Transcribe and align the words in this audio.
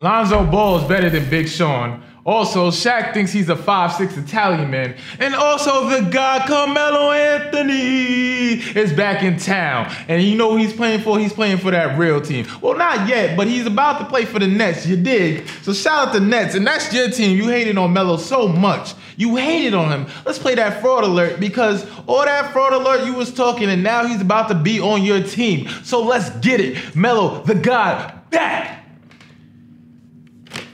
Lonzo 0.00 0.44
Ball 0.44 0.78
is 0.78 0.84
better 0.84 1.10
than 1.10 1.28
Big 1.28 1.48
Sean. 1.48 2.04
Also, 2.24 2.70
Shaq 2.70 3.12
thinks 3.12 3.32
he's 3.32 3.48
a 3.48 3.56
5'6 3.56 4.16
Italian 4.16 4.70
man. 4.70 4.94
And 5.18 5.34
also, 5.34 5.88
the 5.88 6.08
guy 6.08 6.46
Carmelo 6.46 7.10
Anthony 7.10 8.60
is 8.78 8.92
back 8.92 9.24
in 9.24 9.38
town. 9.38 9.92
And 10.06 10.22
you 10.22 10.36
know 10.36 10.54
he's 10.54 10.72
playing 10.72 11.00
for? 11.00 11.18
He's 11.18 11.32
playing 11.32 11.58
for 11.58 11.72
that 11.72 11.98
real 11.98 12.20
team. 12.20 12.46
Well, 12.62 12.76
not 12.76 13.08
yet, 13.08 13.36
but 13.36 13.48
he's 13.48 13.66
about 13.66 13.98
to 13.98 14.04
play 14.04 14.24
for 14.24 14.38
the 14.38 14.46
Nets. 14.46 14.86
You 14.86 14.96
dig? 14.96 15.48
So 15.62 15.72
shout 15.72 16.08
out 16.08 16.14
to 16.14 16.20
Nets. 16.20 16.54
And 16.54 16.64
that's 16.64 16.92
your 16.92 17.10
team. 17.10 17.36
You 17.36 17.48
hated 17.48 17.76
on 17.76 17.92
Melo 17.92 18.18
so 18.18 18.46
much. 18.46 18.94
You 19.16 19.34
hated 19.34 19.74
on 19.74 19.90
him. 19.90 20.06
Let's 20.24 20.38
play 20.38 20.54
that 20.54 20.80
fraud 20.80 21.02
alert 21.02 21.40
because 21.40 21.84
all 22.06 22.24
that 22.24 22.52
fraud 22.52 22.72
alert 22.72 23.04
you 23.04 23.14
was 23.14 23.34
talking, 23.34 23.68
and 23.68 23.82
now 23.82 24.06
he's 24.06 24.20
about 24.20 24.46
to 24.50 24.54
be 24.54 24.78
on 24.78 25.02
your 25.02 25.24
team. 25.24 25.66
So 25.82 26.04
let's 26.04 26.30
get 26.38 26.60
it. 26.60 26.94
Melo, 26.94 27.42
the 27.42 27.56
God, 27.56 28.30
back. 28.30 28.77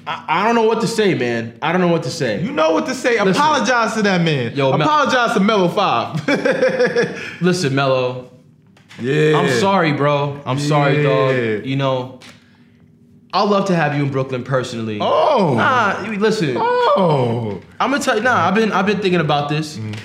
I, 0.07 0.25
I 0.29 0.45
don't 0.45 0.55
know 0.55 0.65
what 0.65 0.81
to 0.83 0.87
say, 0.87 1.15
man. 1.15 1.59
I 1.63 1.73
don't 1.73 1.81
know 1.81 1.89
what 1.89 2.03
to 2.05 2.11
say. 2.11 2.43
You 2.43 2.53
know 2.53 2.73
what 2.73 2.87
to 2.87 2.95
say. 2.95 3.13
Listen. 3.23 3.29
Apologize 3.43 3.95
to 3.95 4.03
that 4.03 4.21
man. 4.23 4.55
Yo, 4.55 4.71
Mel- 4.77 4.83
Apologize 4.83 5.35
to 5.35 5.41
Melo 5.41 5.69
5. 5.69 6.29
Listen, 7.41 7.75
Melo, 7.75 8.31
yeah. 9.01 9.37
I'm 9.39 9.49
sorry, 9.61 9.93
bro. 9.93 10.41
I'm 10.45 10.59
sorry, 10.59 10.97
Yeah. 11.03 11.03
dog. 11.57 11.67
You 11.67 11.77
know, 11.77 12.21
I'd 13.33 13.49
love 13.49 13.67
to 13.67 13.75
have 13.75 13.97
you 13.97 14.05
in 14.05 14.11
Brooklyn 14.11 14.45
personally. 14.45 14.99
Oh. 15.01 15.55
Nah, 15.57 16.01
listen. 16.19 16.57
Oh. 16.59 17.61
I'm 17.81 17.91
gonna 17.91 18.03
tell 18.03 18.17
you. 18.17 18.23
Nah, 18.23 18.47
I've 18.47 18.55
been 18.55 18.71
I've 18.73 18.87
been 18.87 19.01
thinking 19.01 19.21
about 19.21 19.49
this. 19.49 19.77
Mm. 19.79 19.99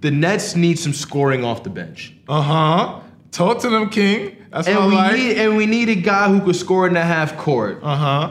The 0.00 0.10
Nets 0.10 0.54
need 0.56 0.78
some 0.78 0.92
scoring 0.92 1.44
off 1.44 1.62
the 1.64 1.70
bench, 1.70 2.14
Uh 2.28 2.40
huh. 2.42 3.00
Talk 3.32 3.60
to 3.60 3.68
them, 3.68 3.90
King. 3.90 4.36
That's 4.50 4.68
and 4.68 4.86
we 4.86 4.94
like. 4.94 5.16
need 5.16 5.36
and 5.38 5.56
we 5.56 5.66
need 5.66 5.88
a 5.90 5.94
guy 5.96 6.28
who 6.28 6.40
could 6.40 6.56
score 6.56 6.86
in 6.86 6.94
the 6.94 7.02
half 7.02 7.36
court. 7.36 7.80
uh 7.82 7.96
huh. 7.96 8.30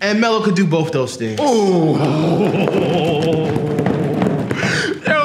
And 0.00 0.20
Melo 0.20 0.42
could 0.44 0.54
do 0.54 0.66
both 0.66 0.92
those 0.92 1.16
things. 1.16 1.38
Yo, 1.40 1.46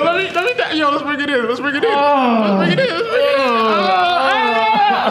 let 0.03 0.17
me, 0.17 0.31
let 0.31 0.71
me, 0.71 0.79
yo, 0.79 0.89
let's 0.89 1.03
bring 1.03 1.19
it 1.19 1.29
in. 1.29 1.47
Let's 1.47 1.59
bring 1.59 1.75
it 1.75 1.83
in. 1.83 1.89
Let's 1.91 2.57
bring 2.57 2.71
it 2.71 2.79
in. 2.79 2.79
Let's 2.79 2.79
bring 2.79 2.79
it 2.79 2.79
in. 2.79 2.87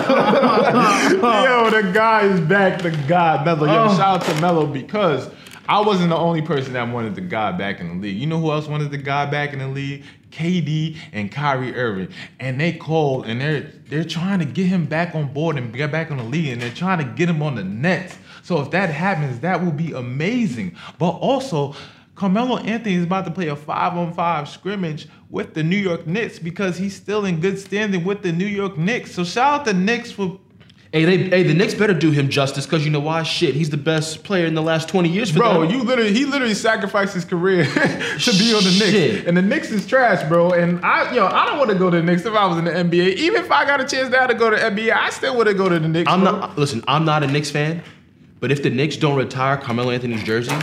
yo, 1.44 1.70
the 1.70 1.90
guy 1.94 2.22
is 2.24 2.40
back. 2.40 2.82
The 2.82 2.90
guy, 3.06 3.44
Melo. 3.44 3.66
Yo, 3.66 3.84
Oh. 3.84 3.96
shout 3.96 4.20
out 4.28 4.34
to 4.34 4.40
Melo 4.40 4.66
because 4.66 5.28
I 5.68 5.80
wasn't 5.80 6.10
the 6.10 6.16
only 6.16 6.42
person 6.42 6.72
that 6.72 6.88
wanted 6.92 7.14
the 7.14 7.20
guy 7.20 7.52
back 7.52 7.78
in 7.80 7.88
the 7.88 7.94
league. 8.02 8.16
You 8.16 8.26
know 8.26 8.40
who 8.40 8.50
else 8.50 8.66
wanted 8.66 8.90
the 8.90 8.98
guy 8.98 9.26
back 9.26 9.52
in 9.52 9.60
the 9.60 9.68
league? 9.68 10.02
KD 10.32 10.96
and 11.12 11.30
Kyrie 11.30 11.74
Irving. 11.74 12.08
And 12.40 12.60
they 12.60 12.72
called 12.72 13.26
and 13.26 13.40
they're 13.40 13.70
they're 13.88 14.04
trying 14.04 14.38
to 14.40 14.44
get 14.44 14.66
him 14.66 14.86
back 14.86 15.14
on 15.14 15.32
board 15.32 15.56
and 15.56 15.72
get 15.72 15.92
back 15.92 16.10
on 16.10 16.16
the 16.16 16.24
league 16.24 16.48
and 16.48 16.60
they're 16.60 16.70
trying 16.70 16.98
to 16.98 17.04
get 17.04 17.28
him 17.28 17.42
on 17.42 17.54
the 17.54 17.64
Nets. 17.64 18.16
So 18.42 18.60
if 18.60 18.70
that 18.72 18.90
happens, 18.90 19.40
that 19.40 19.62
will 19.62 19.72
be 19.72 19.92
amazing. 19.92 20.76
But 20.98 21.10
also, 21.10 21.76
Carmelo 22.14 22.58
Anthony 22.58 22.96
is 22.96 23.04
about 23.04 23.24
to 23.24 23.30
play 23.30 23.48
a 23.48 23.56
five 23.56 23.96
on 23.96 24.12
five 24.12 24.48
scrimmage 24.48 25.08
with 25.30 25.54
the 25.54 25.62
New 25.62 25.76
York 25.76 26.06
Knicks 26.06 26.38
because 26.38 26.76
he's 26.76 26.94
still 26.94 27.24
in 27.24 27.40
good 27.40 27.58
standing 27.58 28.04
with 28.04 28.22
the 28.22 28.32
New 28.32 28.46
York 28.46 28.76
Knicks. 28.76 29.12
So 29.12 29.24
shout 29.24 29.60
out 29.60 29.64
the 29.64 29.72
Knicks 29.72 30.12
for 30.12 30.38
Hey, 30.92 31.06
they, 31.06 31.16
hey, 31.16 31.42
the 31.42 31.54
Knicks 31.54 31.72
better 31.72 31.94
do 31.94 32.10
him 32.10 32.28
justice 32.28 32.66
because 32.66 32.84
you 32.84 32.90
know 32.90 33.00
why? 33.00 33.22
Shit, 33.22 33.54
he's 33.54 33.70
the 33.70 33.78
best 33.78 34.24
player 34.24 34.44
in 34.44 34.52
the 34.54 34.60
last 34.60 34.90
20 34.90 35.08
years 35.08 35.30
for 35.30 35.38
Bro, 35.38 35.62
them. 35.62 35.70
you 35.70 35.82
literally 35.82 36.12
he 36.12 36.26
literally 36.26 36.52
sacrificed 36.52 37.14
his 37.14 37.24
career 37.24 37.64
to 37.64 38.30
be 38.38 38.52
on 38.54 38.62
the 38.62 38.76
Knicks. 38.78 38.90
Shit. 38.90 39.26
And 39.26 39.34
the 39.34 39.40
Knicks 39.40 39.70
is 39.70 39.86
trash, 39.86 40.22
bro. 40.28 40.50
And 40.52 40.84
I 40.84 41.14
yo, 41.14 41.26
I 41.26 41.46
don't 41.46 41.56
want 41.56 41.70
to 41.70 41.76
go 41.76 41.88
to 41.88 41.96
the 41.96 42.02
Knicks 42.02 42.26
if 42.26 42.34
I 42.34 42.44
was 42.44 42.58
in 42.58 42.66
the 42.66 42.72
NBA. 42.72 43.14
Even 43.14 43.42
if 43.42 43.50
I 43.50 43.64
got 43.64 43.80
a 43.80 43.86
chance 43.86 44.10
now 44.10 44.26
to 44.26 44.34
go 44.34 44.50
to 44.50 44.56
the 44.56 44.62
NBA, 44.62 44.92
I 44.92 45.08
still 45.08 45.34
wouldn't 45.34 45.56
go 45.56 45.70
to 45.70 45.78
the 45.78 45.88
Knicks. 45.88 46.10
I'm 46.10 46.20
bro. 46.20 46.32
not. 46.32 46.50
Uh, 46.50 46.54
listen, 46.60 46.84
I'm 46.86 47.06
not 47.06 47.22
a 47.22 47.26
Knicks 47.26 47.50
fan, 47.50 47.82
but 48.40 48.52
if 48.52 48.62
the 48.62 48.68
Knicks 48.68 48.98
don't 48.98 49.16
retire 49.16 49.56
Carmelo 49.56 49.92
Anthony's 49.92 50.22
jersey, 50.24 50.54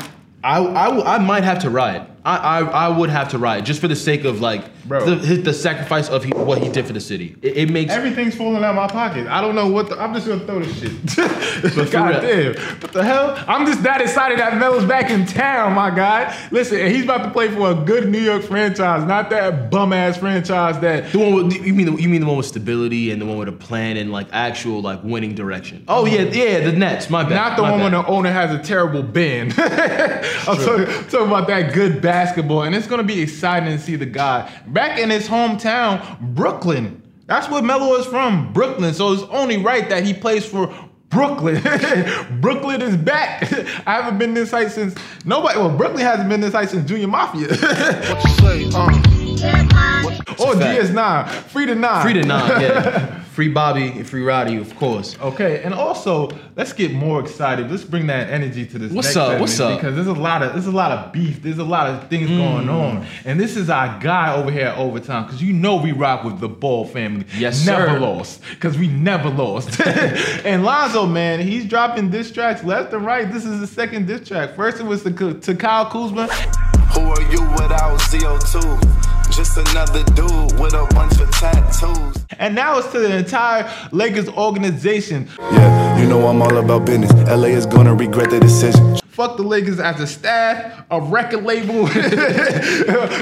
I 0.43 0.59
I, 0.59 1.15
I 1.15 1.17
might 1.17 1.43
have 1.43 1.57
to 1.63 1.71
riot. 1.71 2.03
I, 2.25 2.37
I 2.37 2.59
I 2.61 2.87
would 2.89 3.09
have 3.09 3.29
to 3.29 3.37
riot 3.37 3.65
just 3.65 3.79
for 3.79 3.87
the 3.87 3.95
sake 3.95 4.25
of 4.25 4.41
like 4.41 4.63
Bro. 4.85 5.05
the 5.05 5.15
his, 5.15 5.43
the 5.43 5.53
sacrifice 5.53 6.09
of 6.09 6.23
he, 6.23 6.31
what 6.31 6.61
he 6.61 6.69
did 6.69 6.85
for 6.85 6.93
the 6.93 6.99
city. 6.99 7.35
It, 7.41 7.57
it 7.57 7.69
makes 7.69 7.91
Everything's 7.91 8.35
falling 8.35 8.63
out 8.63 8.71
of 8.71 8.75
my 8.75 8.87
pocket. 8.87 9.27
I 9.27 9.41
don't 9.41 9.55
know 9.55 9.67
what 9.67 9.89
the, 9.89 10.01
I'm 10.01 10.13
just 10.13 10.27
gonna 10.27 10.45
throw 10.45 10.59
this 10.59 10.79
shit. 10.79 11.91
God 11.91 12.21
damn. 12.21 12.55
What 12.55 12.91
the 12.91 13.03
hell? 13.03 13.43
I'm 13.47 13.65
just 13.65 13.83
that 13.83 14.01
excited 14.01 14.39
that 14.39 14.57
Melo's 14.57 14.85
back 14.85 15.09
in 15.09 15.25
town, 15.25 15.73
my 15.73 15.89
guy. 15.89 16.35
Listen, 16.51 16.79
and 16.79 16.93
he's 16.93 17.03
about 17.03 17.23
to 17.23 17.31
play 17.31 17.49
for 17.49 17.71
a 17.71 17.75
good 17.75 18.09
New 18.09 18.19
York 18.19 18.43
franchise, 18.43 19.05
not 19.05 19.29
that 19.29 19.69
bum 19.69 19.93
ass 19.93 20.17
franchise 20.17 20.79
that 20.79 21.11
the 21.11 21.19
one 21.19 21.33
with, 21.33 21.53
you 21.53 21.73
mean 21.73 21.95
the, 21.95 22.01
you 22.01 22.09
mean 22.09 22.21
the 22.21 22.27
one 22.27 22.37
with 22.37 22.45
stability 22.45 23.11
and 23.11 23.21
the 23.21 23.25
one 23.25 23.37
with 23.37 23.49
a 23.49 23.53
plan 23.53 23.97
and 23.97 24.11
like 24.11 24.27
actual 24.31 24.81
like 24.81 25.03
winning 25.03 25.35
direction. 25.35 25.83
Oh 25.87 26.05
yeah, 26.05 26.23
yeah, 26.23 26.59
the 26.61 26.71
Nets. 26.71 27.09
My 27.09 27.23
bad. 27.23 27.35
Not 27.35 27.57
the 27.57 27.63
my 27.63 27.71
one 27.71 27.81
when 27.81 27.91
the 27.91 28.05
owner 28.05 28.31
has 28.31 28.53
a 28.53 28.61
terrible 28.61 29.03
bin. 29.03 29.53
I'm 29.57 30.57
talking, 30.57 30.85
talking 31.09 31.27
about 31.27 31.47
that 31.47 31.73
good 31.73 32.01
basketball, 32.09 32.63
and 32.63 32.73
it's 32.73 32.87
gonna 32.87 33.03
be 33.03 33.21
exciting 33.21 33.69
to 33.69 33.77
see 33.77 33.95
the 33.95 34.05
guy 34.07 34.51
back 34.65 34.97
in 34.97 35.11
his 35.11 35.27
hometown, 35.27 36.19
Brooklyn. 36.19 37.03
That's 37.27 37.47
where 37.47 37.61
Melo 37.61 37.93
is 37.97 38.07
from, 38.07 38.51
Brooklyn. 38.51 38.95
So 38.95 39.13
it's 39.13 39.21
only 39.29 39.57
right 39.57 39.87
that 39.89 40.03
he 40.03 40.15
plays 40.15 40.43
for 40.43 40.73
Brooklyn. 41.09 41.61
Brooklyn 42.41 42.81
is 42.81 42.97
back. 42.97 43.43
I 43.85 44.01
haven't 44.01 44.17
been 44.17 44.33
this 44.33 44.49
height 44.49 44.71
since 44.71 44.95
nobody. 45.23 45.59
Well, 45.59 45.69
Brooklyn 45.69 46.03
hasn't 46.03 46.29
been 46.29 46.41
this 46.41 46.53
height 46.53 46.69
since 46.69 46.89
Junior 46.89 47.07
Mafia 47.07 47.47
What 47.47 48.23
you 48.23 48.69
say? 48.69 48.69
Uh, 48.73 49.18
or 49.43 50.55
fact. 50.55 50.89
DS9. 50.89 51.27
Free 51.49 51.65
to 51.65 51.75
nine. 51.75 52.01
free 52.03 52.13
to 52.13 52.23
nine. 52.23 52.61
Yeah, 52.61 53.19
free 53.33 53.47
Bobby 53.49 53.87
and 53.89 54.07
free 54.07 54.21
Roddy, 54.23 54.57
of 54.57 54.75
course. 54.75 55.17
Okay, 55.19 55.63
and 55.63 55.73
also 55.73 56.29
let's 56.55 56.73
get 56.73 56.93
more 56.93 57.19
excited. 57.19 57.69
Let's 57.69 57.83
bring 57.83 58.07
that 58.07 58.29
energy 58.29 58.65
to 58.67 58.79
this. 58.79 58.91
What's 58.91 59.07
next 59.07 59.17
up? 59.17 59.23
segment 59.27 59.41
What's 59.41 59.59
up? 59.59 59.77
Because 59.79 59.95
there's 59.95 60.07
a 60.07 60.13
lot 60.13 60.43
of 60.43 60.53
there's 60.53 60.67
a 60.67 60.71
lot 60.71 60.91
of 60.91 61.11
beef. 61.11 61.41
There's 61.41 61.57
a 61.57 61.63
lot 61.63 61.87
of 61.87 62.07
things 62.09 62.27
going 62.29 62.67
Mm. 62.67 62.69
on, 62.99 63.05
and 63.25 63.39
this 63.39 63.55
is 63.57 63.69
our 63.69 63.99
guy 63.99 64.33
over 64.33 64.51
here 64.51 64.67
at 64.67 64.77
Overtime. 64.77 65.25
Because 65.25 65.41
you 65.41 65.53
know 65.53 65.77
we 65.77 65.91
rock 65.91 66.23
with 66.23 66.39
the 66.39 66.49
Ball 66.49 66.85
family. 66.85 67.25
Yes, 67.37 67.65
never 67.65 67.87
sir. 67.87 67.99
lost. 67.99 68.41
Because 68.51 68.77
we 68.77 68.87
never 68.87 69.29
lost. 69.29 69.79
and 70.45 70.63
Lonzo, 70.63 71.05
man, 71.05 71.39
he's 71.39 71.65
dropping 71.65 72.09
diss 72.09 72.31
tracks 72.31 72.63
left 72.63 72.93
and 72.93 73.05
right. 73.05 73.31
This 73.31 73.45
is 73.45 73.59
the 73.59 73.67
second 73.67 74.07
diss 74.07 74.27
track. 74.27 74.55
First 74.55 74.79
it 74.79 74.85
was 74.85 75.03
to, 75.03 75.33
to 75.33 75.55
Kyle 75.55 75.85
Kuzma. 75.85 76.27
who 76.93 77.01
are 77.01 77.21
you 77.31 77.41
without 77.51 77.99
CO2? 78.01 79.18
Just 79.31 79.57
another 79.57 80.03
dude 80.15 80.59
with 80.59 80.73
a 80.73 80.85
bunch 80.93 81.19
of 81.21 81.29
tattoos. 81.31 82.25
And 82.39 82.55
now 82.55 82.77
it's 82.79 82.91
to 82.91 82.99
the 82.99 83.17
entire 83.17 83.69
Lakers 83.91 84.27
organization. 84.29 85.27
Yeah, 85.39 85.99
you 86.01 86.07
know 86.07 86.27
I'm 86.27 86.41
all 86.41 86.57
about 86.57 86.85
business. 86.85 87.11
LA 87.27 87.47
is 87.49 87.65
gonna 87.65 87.93
regret 87.95 88.29
their 88.31 88.39
decision. 88.39 88.97
Fuck 89.07 89.37
the 89.37 89.43
Lakers 89.43 89.79
as 89.79 89.99
a 89.99 90.07
staff, 90.07 90.83
a 90.91 90.99
record 91.01 91.43
label, 91.43 91.87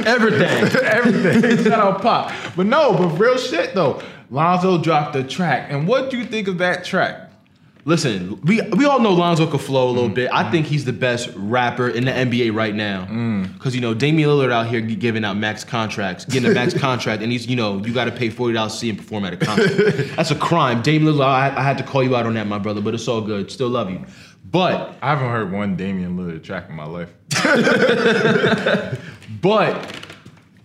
Everything. 0.08 0.80
everything. 0.86 1.64
Shout 1.64 1.80
out 1.80 2.02
Pop. 2.02 2.32
But 2.56 2.66
no, 2.68 2.94
but 2.94 3.18
real 3.20 3.38
shit 3.38 3.74
though. 3.76 4.02
Lonzo 4.30 4.78
dropped 4.82 5.16
a 5.16 5.24
track. 5.24 5.72
And 5.72 5.88
what 5.88 6.10
do 6.10 6.18
you 6.18 6.26
think 6.26 6.48
of 6.48 6.58
that 6.60 6.84
track? 6.84 7.27
Listen, 7.88 8.38
we 8.42 8.62
we 8.74 8.84
all 8.84 9.00
know 9.00 9.14
Lonzo 9.14 9.48
could 9.48 9.62
flow 9.62 9.90
a 9.90 9.94
little 9.94 10.10
bit. 10.10 10.30
I 10.34 10.52
think 10.52 10.66
he's 10.66 10.84
the 10.84 10.92
best 10.92 11.30
rapper 11.36 11.88
in 11.88 12.04
the 12.04 12.12
NBA 12.12 12.54
right 12.54 12.76
now. 12.76 13.06
Because 13.54 13.76
you 13.76 13.80
know 13.80 13.94
Damian 13.94 14.30
Lillard 14.30 14.52
out 14.52 14.68
here 14.68 14.82
giving 14.82 15.24
out 15.24 15.38
max 15.38 15.64
contracts, 15.64 16.26
getting 16.26 16.52
a 16.52 16.54
max 16.54 16.74
contract, 16.78 17.24
and 17.24 17.32
he's 17.32 17.48
you 17.48 17.56
know 17.56 17.78
you 17.86 17.94
got 17.94 18.04
to 18.04 18.12
pay 18.12 18.30
forty 18.30 18.54
dollars 18.56 18.74
to 18.74 18.80
see 18.80 18.90
him 18.90 18.98
perform 18.98 19.24
at 19.24 19.32
a 19.32 19.38
concert. 19.38 20.16
That's 20.18 20.32
a 20.32 20.36
crime. 20.36 20.82
Damian 20.82 21.14
Lillard, 21.14 21.28
I, 21.28 21.56
I 21.56 21.64
had 21.64 21.78
to 21.78 21.84
call 21.86 22.04
you 22.04 22.14
out 22.18 22.26
on 22.26 22.34
that, 22.34 22.46
my 22.46 22.60
brother, 22.60 22.82
but 22.82 22.94
it's 22.94 23.08
all 23.08 23.22
good. 23.22 23.50
Still 23.50 23.70
love 23.70 23.90
you. 23.90 24.06
But 24.52 24.98
I 25.02 25.12
haven't 25.12 25.30
heard 25.30 25.54
one 25.54 25.78
Damian 25.78 26.18
Lillard 26.18 26.44
track 26.44 26.68
in 26.68 26.76
my 26.76 26.84
life. 26.84 27.14
but 29.42 29.96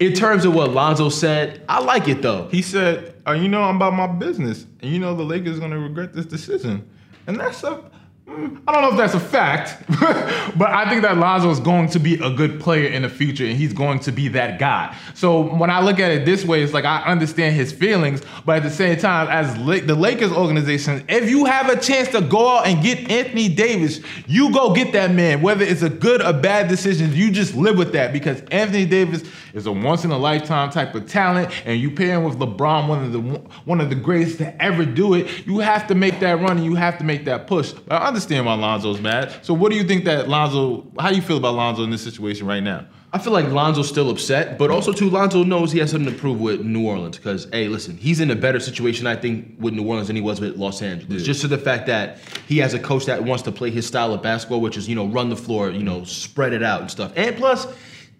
in 0.01 0.13
terms 0.13 0.45
of 0.45 0.57
what 0.57 0.71
Lonzo 0.71 1.09
said, 1.09 1.65
I 1.69 1.79
like 1.79 2.09
it 2.09 2.21
though. 2.21 2.49
He 2.49 2.63
said, 2.63 3.15
uh, 3.29 3.31
you 3.31 3.47
know, 3.47 3.63
I'm 3.63 3.77
about 3.77 3.95
my 3.95 4.09
business. 4.09 4.67
And 4.81 4.91
you 4.91 4.99
know 4.99 5.15
the 5.15 5.23
Lakers 5.23 5.59
are 5.59 5.61
gonna 5.61 5.79
regret 5.79 6.15
this 6.15 6.27
decision. 6.27 6.89
And 7.27 7.39
that's 7.39 7.63
a 7.65 7.81
I 8.29 8.73
don't 8.73 8.83
know 8.83 8.91
if 8.91 8.97
that's 8.97 9.15
a 9.15 9.21
fact, 9.21 9.83
but 10.57 10.71
I 10.71 10.89
think 10.89 11.03
that 11.03 11.19
Lonzo 11.19 11.51
is 11.51 11.59
going 11.59 11.89
to 11.89 11.99
be 11.99 12.15
a 12.15 12.31
good 12.31 12.61
player 12.61 12.87
in 12.87 13.03
the 13.03 13.09
future 13.09 13.45
and 13.45 13.57
he's 13.57 13.73
going 13.73 13.99
to 14.01 14.13
be 14.13 14.29
that 14.29 14.61
guy. 14.61 14.97
So 15.15 15.41
when 15.41 15.71
I 15.71 15.81
look 15.81 15.99
at 15.99 16.13
it 16.13 16.25
this 16.25 16.45
way, 16.45 16.63
it's 16.63 16.73
like 16.73 16.85
I 16.85 17.03
understand 17.03 17.57
his 17.57 17.73
feelings, 17.73 18.23
but 18.47 18.59
at 18.59 18.63
the 18.63 18.71
same 18.71 18.97
time, 18.99 19.27
as 19.29 19.57
the 19.57 19.95
Lakers 19.97 20.31
organization, 20.31 21.05
if 21.09 21.29
you 21.29 21.47
have 21.47 21.69
a 21.69 21.79
chance 21.79 22.09
to 22.11 22.21
go 22.21 22.49
out 22.49 22.67
and 22.69 22.81
get 22.81 23.11
Anthony 23.11 23.49
Davis, 23.49 24.01
you 24.29 24.53
go 24.53 24.73
get 24.73 24.93
that 24.93 25.11
man. 25.11 25.43
Whether 25.43 25.65
it's 25.65 25.83
a 25.83 25.91
good 25.91 26.23
or 26.23 26.33
bad 26.33 26.69
decision, 26.69 27.13
you 27.13 27.33
just 27.33 27.57
live 27.57 27.77
with 27.77 27.93
that 27.93 28.13
because 28.13 28.41
Anthony 28.53 28.87
Davis 28.87 29.25
is 29.53 29.67
a 29.67 29.73
once 29.73 30.05
in 30.05 30.13
a 30.13 30.19
lifetime 30.19 30.71
type 30.71 30.95
of 30.95 31.07
talent, 31.07 31.51
and 31.67 31.81
you 31.81 31.91
pair 31.91 32.17
him 32.17 32.25
with 32.25 32.39
LeBron, 32.39 32.89
one 32.89 33.05
of 33.05 33.13
the 33.13 33.21
one 33.65 33.81
of 33.81 33.91
the 33.91 33.97
greatest 33.97 34.39
to 34.39 34.63
ever 34.63 34.85
do 34.85 35.15
it. 35.15 35.47
You 35.47 35.59
have 35.59 35.87
to 35.89 35.95
make 35.95 36.21
that 36.21 36.41
run 36.41 36.59
and 36.59 36.65
you 36.65 36.77
have 36.77 36.99
to 36.99 37.05
make 37.05 37.25
that 37.25 37.47
push. 37.47 37.73
But 37.73 38.01
I 38.01 38.12
understand 38.13 38.47
why 38.47 38.55
Lonzo's 38.55 39.01
mad. 39.01 39.45
So 39.45 39.55
what 39.55 39.71
do 39.71 39.77
you 39.77 39.85
think 39.85 40.05
that 40.05 40.29
Lonzo? 40.29 40.87
How 40.99 41.11
do 41.11 41.17
you 41.17 41.23
feel 41.23 41.39
about 41.39 41.55
Lonzo 41.55 41.83
in 41.83 41.91
this 41.91 42.03
situation 42.03 42.47
right 42.47 42.63
now? 42.63 42.87
I 43.15 43.19
feel 43.19 43.33
like 43.33 43.47
Lonzo's 43.49 43.89
still 43.89 44.09
upset, 44.09 44.57
but 44.57 44.71
also 44.71 44.93
too 44.93 45.11
Lonzo 45.11 45.45
knows 45.45 45.71
he 45.71 45.79
has 45.81 45.91
something 45.91 46.11
to 46.11 46.19
prove 46.19 46.41
with 46.41 46.63
New 46.63 46.87
Orleans 46.87 47.19
because 47.19 47.47
hey, 47.53 47.69
listen, 47.69 47.97
he's 47.97 48.21
in 48.21 48.31
a 48.31 48.37
better 48.37 48.61
situation 48.61 49.07
I 49.07 49.17
think 49.17 49.55
with 49.59 49.75
New 49.75 49.87
Orleans 49.87 50.07
than 50.07 50.17
he 50.17 50.23
was 50.23 50.41
with 50.41 50.57
Los 50.57 50.81
Angeles. 50.81 51.23
Just 51.23 51.43
to 51.43 51.49
the 51.49 51.59
fact 51.59 51.87
that 51.89 52.19
he 52.47 52.59
has 52.59 52.73
a 52.73 52.79
coach 52.79 53.07
that 53.07 53.23
wants 53.23 53.43
to 53.45 53.53
play 53.53 53.71
his 53.71 53.87
style 53.87 54.15
of 54.15 54.23
basketball, 54.23 54.61
which 54.61 54.77
is 54.77 54.89
you 54.89 54.95
know 54.95 55.07
run 55.07 55.29
the 55.29 55.37
floor, 55.37 55.71
you 55.71 55.83
know 55.83 56.05
spread 56.05 56.53
it 56.53 56.63
out 56.63 56.81
and 56.81 56.91
stuff. 56.91 57.13
And 57.17 57.37
plus, 57.37 57.67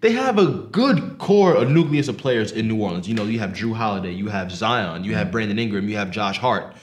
they 0.01 0.11
have 0.11 0.37
a 0.37 0.45
good 0.45 1.17
core, 1.17 1.55
a 1.55 1.65
nucleus 1.65 2.09
of 2.09 2.17
players 2.17 2.51
in 2.51 2.67
New 2.67 2.81
Orleans. 2.81 3.07
You 3.07 3.15
know, 3.15 3.23
you 3.23 3.39
have 3.39 3.51
Jrue 3.51 3.73
Holiday, 3.73 4.11
you 4.11 4.27
have 4.27 4.51
Zion, 4.51 5.05
you 5.05 5.15
have 5.15 5.27
mm. 5.27 5.31
Brandon 5.31 5.57
Ingram, 5.57 5.87
you 5.87 5.95
have 5.95 6.11
Josh 6.11 6.37
Hart. 6.37 6.75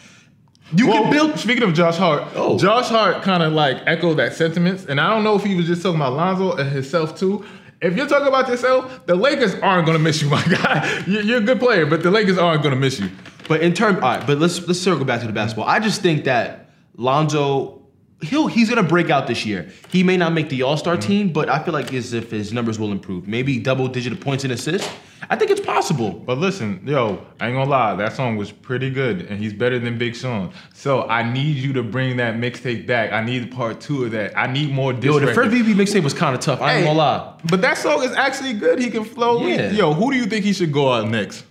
You 0.75 0.87
Well, 0.89 1.03
can 1.03 1.13
build. 1.13 1.39
Speaking 1.39 1.63
of 1.65 1.75
Josh 1.75 1.97
Hart, 1.97 2.25
Oh. 2.37 2.57
Josh 2.59 2.89
Hart 2.89 3.23
kind 3.23 3.43
of 3.43 3.53
like 3.53 3.79
echoed 3.87 4.15
that 4.19 4.35
sentiments, 4.35 4.85
and 4.87 5.01
I 5.01 5.11
don't 5.11 5.25
know 5.25 5.35
if 5.37 5.43
he 5.45 5.55
was 5.57 5.67
just 5.67 5.83
talking 5.83 5.97
about 6.01 6.13
Lonzo 6.15 6.53
and 6.57 6.71
himself 6.71 7.19
too. 7.19 7.45
If 7.83 7.97
you're 7.97 8.07
talking 8.07 8.29
about 8.29 8.47
yourself, 8.49 9.07
the 9.07 9.15
Lakers 9.17 9.55
aren't 9.57 9.87
gonna 9.87 9.99
miss 9.99 10.21
you, 10.23 10.29
my 10.37 10.43
guy. 10.45 11.03
You're, 11.07 11.23
you're 11.23 11.39
a 11.39 11.43
good 11.43 11.59
player, 11.61 11.87
but 11.87 12.03
the 12.03 12.11
Lakers 12.11 12.39
aren't 12.39 12.63
gonna 12.63 12.77
miss 12.77 13.01
you. 13.01 13.11
But 13.49 13.63
in 13.63 13.73
terms, 13.73 13.97
all 13.97 14.03
right. 14.17 14.25
But 14.27 14.39
let's 14.39 14.67
let's 14.69 14.81
circle 14.81 15.05
back 15.05 15.21
to 15.23 15.27
the 15.27 15.33
basketball. 15.33 15.67
I 15.67 15.81
just 15.81 16.03
think 16.03 16.25
that 16.25 16.71
Lonzo, 16.97 17.80
he'll 18.23 18.47
he's 18.47 18.69
gonna 18.69 18.83
break 18.83 19.11
out 19.11 19.27
this 19.27 19.45
year. 19.47 19.69
He 19.91 20.03
may 20.03 20.17
not 20.17 20.33
make 20.33 20.49
the 20.49 20.63
All 20.63 20.77
Star 20.77 20.97
mm-hmm. 20.97 21.09
team, 21.09 21.33
but 21.33 21.49
I 21.49 21.63
feel 21.63 21.75
like 21.75 21.93
as 21.93 22.13
if 22.13 22.31
his 22.31 22.53
numbers 22.53 22.79
will 22.79 22.93
improve. 22.93 23.27
Maybe 23.27 23.59
double 23.59 23.89
digit 23.89 24.19
points 24.21 24.45
and 24.45 24.53
assists. 24.53 24.89
I 25.29 25.37
think 25.37 25.51
it's 25.51 25.61
possible. 25.61 26.13
But 26.13 26.39
listen, 26.39 26.81
yo, 26.85 27.25
I 27.39 27.49
ain't 27.49 27.57
gonna 27.57 27.71
lie, 27.71 27.95
that 27.97 28.15
song 28.15 28.37
was 28.37 28.51
pretty 28.51 28.91
good, 28.91 29.23
and 29.23 29.39
he's 29.39 29.53
better 29.53 29.79
than 29.79 29.99
Big 29.99 30.17
Sean. 30.17 30.53
So 30.73 31.09
I 31.09 31.31
need 31.31 31.57
you 31.57 31.73
to 31.75 31.83
bring 31.83 32.17
that 32.17 32.37
mixtape 32.37 32.87
back. 32.87 33.13
I 33.13 33.23
need 33.23 33.53
part 33.53 33.81
two 33.81 34.05
of 34.05 34.13
that. 34.13 34.37
I 34.37 34.47
need 34.47 34.73
more. 34.73 34.93
Yo, 34.93 35.19
the 35.19 35.27
records. 35.27 35.35
first 35.35 35.51
BB 35.51 35.75
mixtape 35.75 36.03
was 36.03 36.15
kind 36.15 36.35
of 36.35 36.41
tough. 36.41 36.61
I 36.61 36.75
ain't 36.75 36.81
Hey, 36.81 36.85
gonna 36.87 36.99
lie. 36.99 37.35
But 37.51 37.61
that 37.63 37.77
song 37.79 38.03
is 38.03 38.13
actually 38.13 38.55
good. 38.55 38.79
He 38.79 38.91
can 38.91 39.05
flow. 39.05 39.47
Yeah. 39.47 39.71
Yo, 39.71 39.93
who 39.93 40.11
do 40.11 40.17
you 40.17 40.27
think 40.27 40.45
he 40.45 40.53
should 40.53 40.73
go 40.73 40.93
out 40.93 41.09
next? 41.09 41.45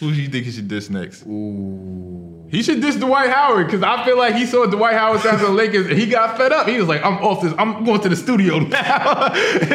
Who 0.00 0.12
do 0.12 0.20
you 0.20 0.28
think 0.28 0.44
he 0.44 0.50
should 0.52 0.68
diss 0.68 0.90
next? 0.90 1.22
He 1.22 2.62
should 2.62 2.80
diss 2.80 2.96
Dwight 2.96 3.30
Howard 3.30 3.66
because 3.66 3.82
I 3.82 4.04
feel 4.04 4.18
like 4.18 4.34
he 4.34 4.46
saw 4.46 4.66
Dwight 4.66 4.94
Howard 4.94 5.20
sign 5.20 5.38
to 5.38 5.46
the 5.46 5.50
Lakers 5.52 5.86
and 5.86 5.98
he 5.98 6.06
got 6.06 6.36
fed 6.36 6.52
up. 6.52 6.68
He 6.68 6.78
was 6.78 6.88
like, 6.88 7.04
I'm 7.04 7.14
off 7.18 7.42
this. 7.42 7.52
I'm 7.58 7.84
going 7.84 8.00
to 8.02 8.08
the 8.08 8.16
studio 8.16 8.58
now. 8.58 9.32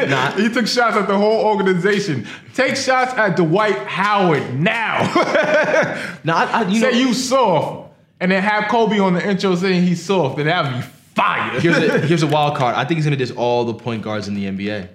Nah. 0.10 0.32
he 0.32 0.50
took 0.50 0.68
shots 0.68 0.96
at 0.96 1.08
the 1.08 1.18
whole 1.18 1.46
organization. 1.46 2.28
Take 2.54 2.76
shots 2.76 3.14
at 3.14 3.36
Dwight 3.36 3.78
Howard 3.88 4.60
now. 4.60 5.00
Now, 6.24 6.38
I, 6.38 6.44
I, 6.64 6.68
you 6.68 6.82
know, 6.82 6.92
Say 6.92 7.00
you 7.00 7.14
soft 7.14 7.94
and 8.20 8.32
then 8.32 8.44
have 8.44 8.70
Kobe 8.70 9.00
on 9.00 9.14
the 9.14 9.26
intro 9.28 9.56
saying 9.56 9.84
he's 9.84 10.04
soft 10.04 10.38
and 10.38 10.48
that 10.50 10.64
would 10.66 10.82
be 10.82 10.88
fire. 11.16 11.60
here's 11.60 11.78
a 11.78 12.00
here's 12.08 12.24
a 12.24 12.28
wild 12.28 12.58
card. 12.58 12.76
I 12.76 12.86
think 12.86 12.98
he's 12.98 13.06
gonna 13.06 13.16
diss 13.16 13.32
all 13.32 13.66
the 13.66 13.74
point 13.74 14.04
guards 14.04 14.28
in 14.28 14.36
the 14.36 14.46
NBA. 14.46 14.90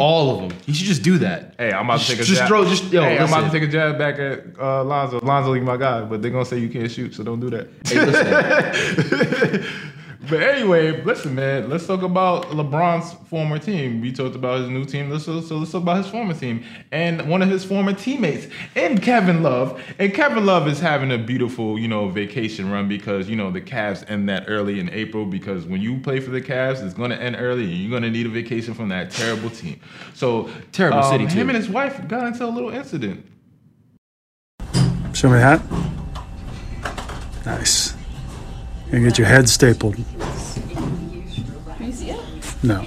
All 0.00 0.30
of 0.34 0.40
them. 0.48 0.58
He 0.66 0.72
should 0.72 0.86
just 0.86 1.02
do 1.02 1.18
that. 1.18 1.54
Hey, 1.58 1.72
I'm 1.72 1.84
about 1.84 2.00
to 2.00 2.06
take 2.08 2.20
a 2.20 2.24
Just 2.24 2.40
jab. 2.40 2.48
throw- 2.48 2.64
just- 2.68 2.92
yo, 2.92 3.02
hey, 3.02 3.18
I'm 3.18 3.28
about 3.28 3.50
to 3.50 3.58
take 3.58 3.68
a 3.68 3.70
jab 3.72 3.96
back 3.98 4.18
at 4.18 4.44
uh, 4.60 4.82
Lonzo. 4.84 5.20
Lonzo, 5.20 5.52
you 5.52 5.62
my 5.62 5.76
guy, 5.76 6.02
but 6.02 6.20
they're 6.20 6.30
gonna 6.32 6.44
say 6.44 6.58
you 6.58 6.68
can't 6.68 6.90
shoot, 6.90 7.14
so 7.14 7.22
don't 7.22 7.40
do 7.40 7.50
that. 7.50 7.68
Hey, 7.86 8.04
listen. 8.04 9.64
But 10.32 10.44
anyway, 10.44 11.02
listen, 11.04 11.34
man. 11.34 11.68
Let's 11.68 11.86
talk 11.86 12.00
about 12.00 12.46
LeBron's 12.46 13.12
former 13.28 13.58
team. 13.58 14.00
We 14.00 14.12
talked 14.12 14.34
about 14.34 14.60
his 14.60 14.70
new 14.70 14.86
team. 14.86 15.10
Let's 15.10 15.26
so 15.26 15.34
let's 15.34 15.72
talk 15.72 15.82
about 15.82 15.98
his 15.98 16.08
former 16.08 16.32
team 16.32 16.64
and 16.90 17.28
one 17.28 17.42
of 17.42 17.50
his 17.50 17.66
former 17.66 17.92
teammates, 17.92 18.46
and 18.74 19.02
Kevin 19.02 19.42
Love. 19.42 19.78
And 19.98 20.14
Kevin 20.14 20.46
Love 20.46 20.68
is 20.68 20.80
having 20.80 21.12
a 21.12 21.18
beautiful, 21.18 21.78
you 21.78 21.86
know, 21.86 22.08
vacation 22.08 22.70
run 22.70 22.88
because 22.88 23.28
you 23.28 23.36
know 23.36 23.50
the 23.50 23.60
Cavs 23.60 24.08
end 24.10 24.26
that 24.30 24.44
early 24.48 24.80
in 24.80 24.88
April. 24.88 25.26
Because 25.26 25.66
when 25.66 25.82
you 25.82 25.98
play 26.00 26.18
for 26.18 26.30
the 26.30 26.40
Cavs, 26.40 26.82
it's 26.82 26.94
going 26.94 27.10
to 27.10 27.20
end 27.20 27.36
early, 27.38 27.64
and 27.64 27.74
you're 27.74 27.90
going 27.90 28.02
to 28.02 28.10
need 28.10 28.24
a 28.24 28.30
vacation 28.30 28.72
from 28.72 28.88
that 28.88 29.10
terrible 29.10 29.50
team. 29.50 29.78
So 30.14 30.48
Terrible 30.72 31.00
um, 31.00 31.12
city, 31.12 31.24
Him 31.24 31.48
too. 31.48 31.54
and 31.54 31.56
his 31.58 31.68
wife 31.68 32.08
got 32.08 32.26
into 32.26 32.42
a 32.42 32.48
little 32.48 32.70
incident. 32.70 33.26
Show 35.12 35.28
me 35.28 35.36
that. 35.40 35.60
Nice. 37.44 37.91
You 38.92 39.00
get 39.00 39.16
your 39.16 39.26
head 39.26 39.48
stapled. 39.48 39.94
Can 39.94 40.04
you 41.80 41.92
see 41.92 42.10
it? 42.10 42.20
No. 42.62 42.84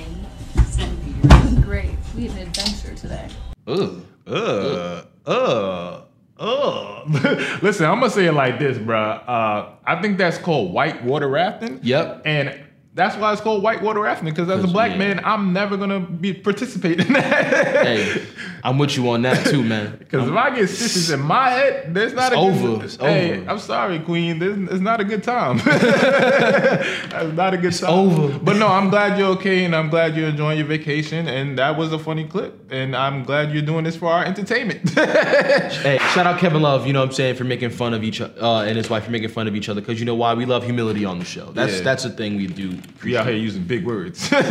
Great. 1.62 1.96
We 2.16 2.28
had 2.28 2.38
an 2.42 2.48
adventure 2.48 2.94
today. 2.94 3.28
Ugh. 3.66 4.06
Uh, 4.28 5.02
uh, 5.26 6.02
uh. 6.38 7.04
Listen, 7.64 7.88
I'm 7.88 8.00
gonna 8.00 8.12
say 8.12 8.28
it 8.28 8.34
like 8.34 8.60
this, 8.60 8.78
bruh. 8.78 9.28
Uh, 9.28 9.72
I 9.84 10.00
think 10.00 10.20
that's 10.20 10.38
called 10.38 10.72
white 10.72 11.04
water 11.04 11.28
rafting. 11.28 11.80
Yep. 11.82 12.22
And 12.26 12.65
that's 12.96 13.18
why 13.18 13.32
it's 13.34 13.42
called 13.42 13.62
whitewater 13.62 14.00
rafting. 14.00 14.30
Because 14.30 14.50
as 14.50 14.64
a 14.64 14.68
black 14.68 14.92
yeah. 14.92 14.98
man, 14.98 15.22
I'm 15.26 15.52
never 15.52 15.76
gonna 15.76 16.00
be 16.00 16.34
participating 16.34 17.08
in 17.08 17.14
that. 17.14 17.86
Hey, 17.86 18.26
I'm 18.64 18.78
with 18.78 18.96
you 18.96 19.10
on 19.10 19.22
that 19.24 19.46
too, 19.46 19.62
man. 19.64 19.98
Because 20.00 20.30
if 20.30 20.34
I 20.34 20.56
get 20.56 20.70
stitches 20.70 21.12
in 21.12 21.20
my 21.20 21.50
head, 21.50 21.94
there's 21.94 22.14
not 22.14 22.32
It's 22.32 22.42
a 22.42 22.46
good, 22.46 22.70
over. 22.70 22.86
It's 22.86 22.96
hey, 22.96 23.40
over. 23.42 23.50
I'm 23.52 23.60
sorry, 23.60 24.00
Queen. 24.00 24.40
This 24.40 24.58
it's 24.72 24.80
not 24.82 25.02
a 25.02 25.04
good 25.04 25.24
time. 25.24 25.58
That's 25.66 27.34
not 27.34 27.54
a 27.54 27.58
good 27.58 27.74
time. 27.74 27.90
over. 27.90 28.40
But 28.40 28.56
no, 28.56 28.68
I'm 28.68 28.90
glad 28.90 29.20
you're 29.20 29.30
okay, 29.32 29.66
and 29.66 29.76
I'm 29.76 29.90
glad 29.90 30.16
you're 30.16 30.30
enjoying 30.30 30.58
your 30.58 30.68
vacation. 30.68 31.28
And 31.28 31.60
that 31.60 31.78
was 31.78 31.92
a 31.92 32.00
funny 32.00 32.26
clip. 32.26 32.72
And 32.72 32.96
I'm 32.96 33.24
glad 33.24 33.52
you're 33.52 33.62
doing 33.62 33.84
this 33.84 33.98
for 33.98 34.08
our 34.12 34.24
entertainment. 34.24 34.90
Hey, 35.86 35.98
shout 36.14 36.26
out 36.26 36.40
Kevin 36.40 36.62
Love, 36.62 36.88
you 36.88 36.94
know 36.94 37.00
what 37.02 37.10
I'm 37.10 37.14
saying, 37.14 37.36
for 37.36 37.44
making 37.44 37.70
fun 37.70 37.94
of 37.94 38.04
each 38.04 38.22
other, 38.22 38.34
uh, 38.42 38.64
and 38.64 38.78
his 38.78 38.90
wife 38.90 39.04
for 39.06 39.12
making 39.12 39.30
fun 39.30 39.48
of 39.48 39.56
each 39.56 39.70
other, 39.70 39.82
because 39.82 40.00
you 40.00 40.06
know 40.06 40.16
why? 40.16 40.34
We 40.34 40.46
love 40.46 40.64
humility 40.64 41.06
on 41.06 41.20
the 41.20 41.26
show. 41.26 41.52
That's 41.52 41.78
Yeah. 41.78 41.82
that's 41.82 42.04
the 42.04 42.10
thing 42.10 42.38
we 42.38 42.48
do. 42.48 42.78
We 43.04 43.16
out 43.18 43.28
here 43.28 43.36
using 43.36 43.64
big 43.64 43.86
words. 43.86 44.28
true, 44.30 44.42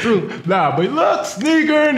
true. 0.00 0.42
Nah, 0.46 0.76
but 0.76 0.90
look, 0.90 1.24
sneaker 1.24 1.92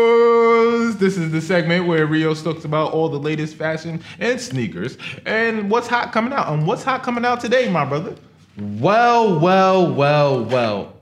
news. 0.00 0.96
This 0.96 1.16
is 1.16 1.30
the 1.32 1.40
segment 1.40 1.86
where 1.86 2.06
Rios 2.06 2.42
talks 2.42 2.64
about 2.64 2.92
all 2.92 3.08
the 3.08 3.18
latest 3.18 3.56
fashion 3.56 4.02
and 4.18 4.38
sneakers 4.40 4.98
and 5.24 5.70
what's 5.70 5.86
hot 5.88 6.12
coming 6.12 6.32
out. 6.32 6.48
And 6.52 6.66
what's 6.66 6.82
hot 6.82 7.02
coming 7.02 7.24
out 7.24 7.40
today, 7.40 7.70
my 7.70 7.84
brother? 7.84 8.14
Well, 8.58 9.38
well, 9.40 9.90
well, 9.94 10.44
well. 10.44 10.96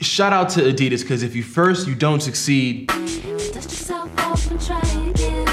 Shout 0.00 0.32
out 0.32 0.48
to 0.50 0.60
Adidas, 0.62 1.02
because 1.02 1.22
if 1.22 1.36
you 1.36 1.42
first, 1.44 1.86
you 1.86 1.94
don't 1.94 2.20
succeed. 2.20 2.88
Dust 2.88 3.22
yourself 3.54 4.18
off 4.18 4.50
and 4.50 4.60
try 4.60 4.80
again. 5.08 5.46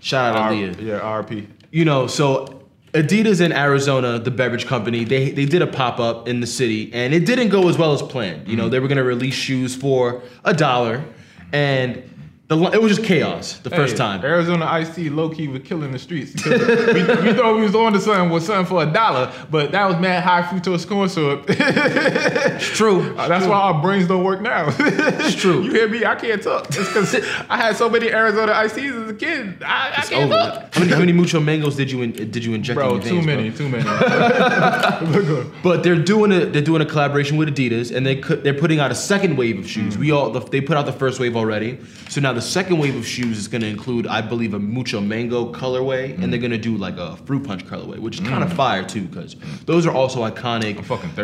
Shout 0.00 0.36
out 0.36 0.42
R- 0.42 0.52
Aaliyah. 0.52 0.80
yeah, 0.82 1.00
RP. 1.00 1.46
you 1.70 1.84
know, 1.86 2.06
so 2.06 2.57
Adidas 3.02 3.40
in 3.40 3.52
Arizona, 3.52 4.18
the 4.18 4.30
beverage 4.30 4.66
company, 4.66 5.04
they 5.04 5.30
they 5.30 5.44
did 5.44 5.62
a 5.62 5.66
pop 5.66 5.98
up 6.00 6.26
in 6.28 6.40
the 6.40 6.46
city, 6.46 6.90
and 6.92 7.14
it 7.14 7.24
didn't 7.26 7.48
go 7.50 7.68
as 7.68 7.76
well 7.78 7.92
as 7.92 8.02
planned. 8.02 8.40
You 8.48 8.54
Mm-hmm. 8.54 8.56
know, 8.56 8.68
they 8.68 8.80
were 8.80 8.88
gonna 8.88 9.04
release 9.04 9.34
shoes 9.34 9.74
for 9.76 10.22
a 10.44 10.52
dollar, 10.54 11.04
and 11.52 12.02
the 12.48 12.56
it 12.72 12.80
was 12.80 12.96
just 12.96 13.06
chaos 13.06 13.58
the 13.58 13.68
first 13.70 13.96
time. 13.98 14.24
Arizona 14.24 14.64
IC 14.80 15.12
low 15.12 15.28
key 15.28 15.48
was 15.48 15.60
killing 15.64 15.92
the 15.92 15.98
streets. 15.98 16.32
We, 16.46 16.52
we 16.52 17.32
thought 17.34 17.54
we 17.56 17.62
was 17.62 17.74
on 17.74 17.92
to 17.92 18.00
something 18.00 18.30
with 18.30 18.42
something 18.42 18.64
for 18.64 18.82
a 18.82 18.86
dollar, 18.86 19.30
but 19.50 19.70
that 19.72 19.84
was 19.86 19.96
mad 19.98 20.22
high 20.24 20.40
fructose 20.42 20.86
corn 20.88 21.08
syrup. 21.10 21.44
It's 21.48 22.66
true. 22.76 22.98
Uh, 23.18 23.26
That's 23.26 23.46
why 23.46 23.58
our 23.58 23.82
brains 23.82 24.06
don't 24.06 24.22
work 24.24 24.40
now. 24.40 24.66
it's 24.78 25.34
true. 25.34 25.62
You 25.68 25.72
hear 25.72 25.88
me? 25.88 26.04
I 26.04 26.14
can't 26.14 26.40
talk. 26.42 26.66
It's 26.68 26.78
because 26.88 27.14
I 27.50 27.56
had 27.56 27.76
so 27.76 27.88
many 27.90 28.10
Arizona 28.10 28.52
teas 28.68 28.94
as 28.94 29.10
a 29.10 29.14
kid. 29.14 29.62
I, 29.62 29.92
I 29.98 30.00
can't 30.02 30.32
over. 30.32 30.34
talk. 30.34 30.74
How 30.74 30.80
many, 30.80 30.92
how 30.92 30.98
many 31.00 31.12
mucho 31.12 31.40
mangoes 31.40 31.74
did 31.76 31.90
you 31.90 32.02
in, 32.02 32.12
did 32.12 32.44
you 32.44 32.54
inject 32.54 32.78
in 32.78 32.86
Bro, 32.86 32.94
your 32.94 33.02
too 33.02 33.22
veins, 33.22 33.26
bro? 33.26 33.36
many, 33.36 33.50
too 33.50 33.68
many. 33.68 35.52
But 35.62 35.82
they're 35.82 35.96
doing 36.02 36.32
a 36.32 36.46
they're 36.46 36.62
doing 36.62 36.80
a 36.82 36.86
collaboration 36.86 37.36
with 37.36 37.48
Adidas, 37.54 37.94
and 37.94 38.06
they 38.06 38.16
could, 38.16 38.44
they're 38.44 38.54
putting 38.54 38.78
out 38.80 38.90
a 38.90 38.94
second 38.94 39.36
wave 39.36 39.58
of 39.58 39.68
shoes. 39.68 39.98
We 39.98 40.10
all 40.12 40.30
the, 40.30 40.40
they 40.40 40.60
put 40.60 40.76
out 40.76 40.86
the 40.86 40.92
first 40.92 41.18
wave 41.20 41.36
already, 41.36 41.78
so 42.08 42.20
now 42.20 42.32
the 42.38 42.42
second 42.42 42.78
wave 42.78 42.94
of 42.94 43.04
shoes 43.04 43.36
is 43.36 43.48
going 43.48 43.62
to 43.62 43.66
include, 43.66 44.06
I 44.06 44.20
believe, 44.20 44.54
a 44.54 44.60
mucho 44.60 45.00
mango 45.00 45.52
colorway, 45.52 46.14
and 46.22 46.32
they're 46.32 46.38
going 46.38 46.52
to 46.52 46.56
do 46.58 46.76
like 46.76 46.96
a 46.96 47.16
fruit 47.16 47.42
punch 47.42 47.66
colorway, 47.66 47.98
which 47.98 48.20
is 48.20 48.26
kind 48.28 48.44
of 48.44 48.52
fire 48.52 48.84
too, 48.84 49.06
because 49.06 49.34
those 49.66 49.86
are 49.86 49.92
also 49.92 50.20
iconic. 50.20 50.76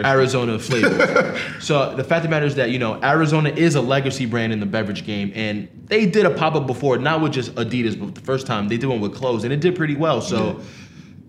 Arizona 0.05 0.59
flavors. 0.59 1.41
so 1.61 1.95
the 1.95 2.03
fact 2.03 2.19
of 2.19 2.23
the 2.25 2.29
matter 2.31 2.47
is 2.47 2.57
that 2.57 2.71
you 2.71 2.81
know 2.81 3.01
Arizona 3.05 3.51
is 3.51 3.77
a 3.77 3.81
legacy 3.81 4.27
brand 4.27 4.53
in 4.53 4.59
the 4.59 4.67
beverage 4.67 5.07
game, 5.07 5.31
and 5.37 5.69
they 5.87 6.05
did 6.05 6.27
a 6.27 6.31
pop 6.31 6.57
up 6.57 6.67
before, 6.67 6.99
not 6.99 7.21
with 7.21 7.33
just 7.33 7.55
Adidas, 7.55 7.97
but 7.99 8.17
the 8.17 8.21
first 8.21 8.45
time 8.45 8.67
they 8.67 8.77
did 8.77 8.87
one 8.89 9.01
with 9.01 9.15
clothes, 9.15 9.45
and 9.45 9.53
it 9.53 9.61
did 9.61 9.77
pretty 9.77 9.95
well. 9.95 10.21
So 10.21 10.61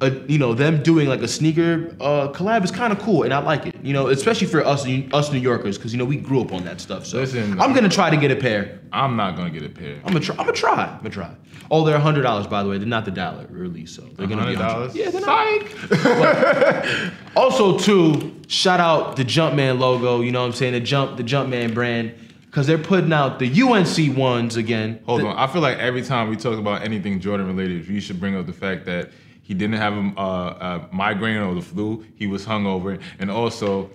uh, 0.02 0.12
you 0.28 0.38
know, 0.38 0.54
them 0.54 0.84
doing 0.84 1.08
like 1.08 1.22
a 1.22 1.28
sneaker 1.28 1.96
uh, 2.02 2.28
collab 2.34 2.64
is 2.64 2.72
kind 2.72 2.92
of 2.92 3.00
cool, 3.00 3.24
and 3.24 3.34
I 3.34 3.38
like 3.40 3.66
it. 3.68 3.76
You 3.82 3.94
know, 3.94 4.08
especially 4.08 4.48
for 4.48 4.64
us 4.66 4.86
us 5.14 5.32
New 5.32 5.40
Yorkers, 5.40 5.78
because 5.78 5.94
you 5.94 5.98
know 5.98 6.06
we 6.06 6.18
grew 6.18 6.42
up 6.42 6.52
on 6.52 6.64
that 6.66 6.82
stuff. 6.82 7.06
So 7.06 7.20
Listen, 7.20 7.60
I'm 7.62 7.74
gonna 7.74 7.88
try 7.90 8.10
to 8.10 8.18
get 8.18 8.30
a 8.32 8.36
pair. 8.36 8.80
I'm 8.92 9.16
not 9.16 9.36
gonna 9.38 9.50
get 9.52 9.64
a 9.64 9.70
pair. 9.70 9.96
I'm 10.04 10.08
gonna 10.14 10.20
try. 10.20 10.36
I'm 10.38 10.46
gonna 10.46 10.52
try. 10.58 10.86
I'm 10.86 10.98
gonna 10.98 11.10
try. 11.10 11.34
Oh, 11.72 11.84
they're 11.86 11.98
hundred 11.98 12.24
dollars 12.24 12.46
by 12.46 12.62
the 12.62 12.70
way. 12.70 12.78
They're 12.78 12.86
not 12.88 13.06
the 13.06 13.12
dollar 13.12 13.48
release, 13.50 13.92
so 13.96 14.02
they're 14.18 14.28
gonna 14.28 14.46
be 14.46 14.56
$100? 14.56 14.60
100 14.60 14.96
Yeah, 14.96 15.10
they're 15.12 15.22
not. 15.22 15.62
Psych. 15.68 17.12
Also, 17.36 17.78
too, 17.78 18.34
shout 18.48 18.80
out 18.80 19.18
the 19.18 19.26
Jumpman 19.26 19.78
logo. 19.80 20.22
You 20.22 20.32
know 20.32 20.40
what 20.42 20.48
I'm 20.48 20.54
saying? 20.54 20.74
The 20.74 20.80
Jump, 20.80 21.18
the 21.18 21.24
Jumpman 21.24 21.74
brand, 21.74 22.14
because 22.46 22.66
they're 22.66 22.78
putting 22.78 23.12
out 23.12 23.40
the 23.40 23.62
UNC 23.62 24.18
ones 24.18 24.56
again. 24.56 25.00
Hold 25.06 25.22
The- 25.22 25.28
on. 25.28 25.38
I 25.38 25.48
feel 25.52 25.62
like 25.62 25.78
every 25.78 26.02
time 26.02 26.30
we 26.30 26.38
talk 26.38 26.58
about 26.58 26.84
anything 26.84 27.20
Jordan 27.20 27.48
related, 27.48 27.88
you 27.90 28.00
should 28.00 28.20
bring 28.22 28.36
up 28.38 28.46
the 28.46 28.54
fact 28.54 28.86
that 28.86 29.10
he 29.46 29.54
didn't 29.54 29.78
have 29.78 29.94
a, 29.94 30.20
uh, 30.20 30.88
a 30.92 30.96
migraine 30.96 31.38
or 31.38 31.54
the 31.54 31.62
flu. 31.62 32.04
He 32.16 32.26
was 32.26 32.46
hungover, 32.48 33.00
and 33.20 33.30
also 33.30 33.92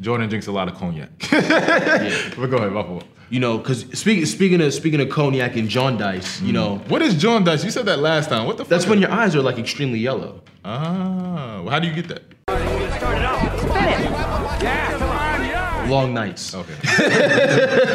Jordan 0.00 0.28
drinks 0.30 0.46
a 0.46 0.52
lot 0.52 0.68
of 0.68 0.74
cognac. 0.74 1.10
But 1.30 2.46
go 2.50 2.56
ahead, 2.56 2.72
my 2.72 2.82
fault. 2.82 3.04
You 3.28 3.40
know, 3.40 3.58
because 3.58 3.80
speaking 3.96 4.24
speaking 4.26 4.60
of 4.62 4.72
speaking 4.74 5.00
of 5.02 5.08
cognac 5.10 5.54
and 5.56 5.68
jaundice, 5.68 6.40
you 6.40 6.52
know, 6.54 6.78
What 6.88 7.02
is 7.02 7.14
jaundice? 7.14 7.62
You 7.62 7.70
said 7.70 7.84
that 7.86 7.98
last 7.98 8.30
time. 8.30 8.46
What 8.46 8.56
the 8.56 8.64
fuck? 8.64 8.70
that's 8.70 8.86
when 8.86 9.00
your 9.00 9.12
eyes 9.12 9.36
are 9.36 9.42
like 9.42 9.58
extremely 9.58 9.98
yellow. 9.98 10.42
Ah, 10.64 11.60
well, 11.62 11.68
how 11.70 11.78
do 11.78 11.86
you 11.86 11.94
get 11.94 12.08
that? 12.08 12.22
Long 15.88 16.14
nights. 16.14 16.54
Okay. 16.54 16.74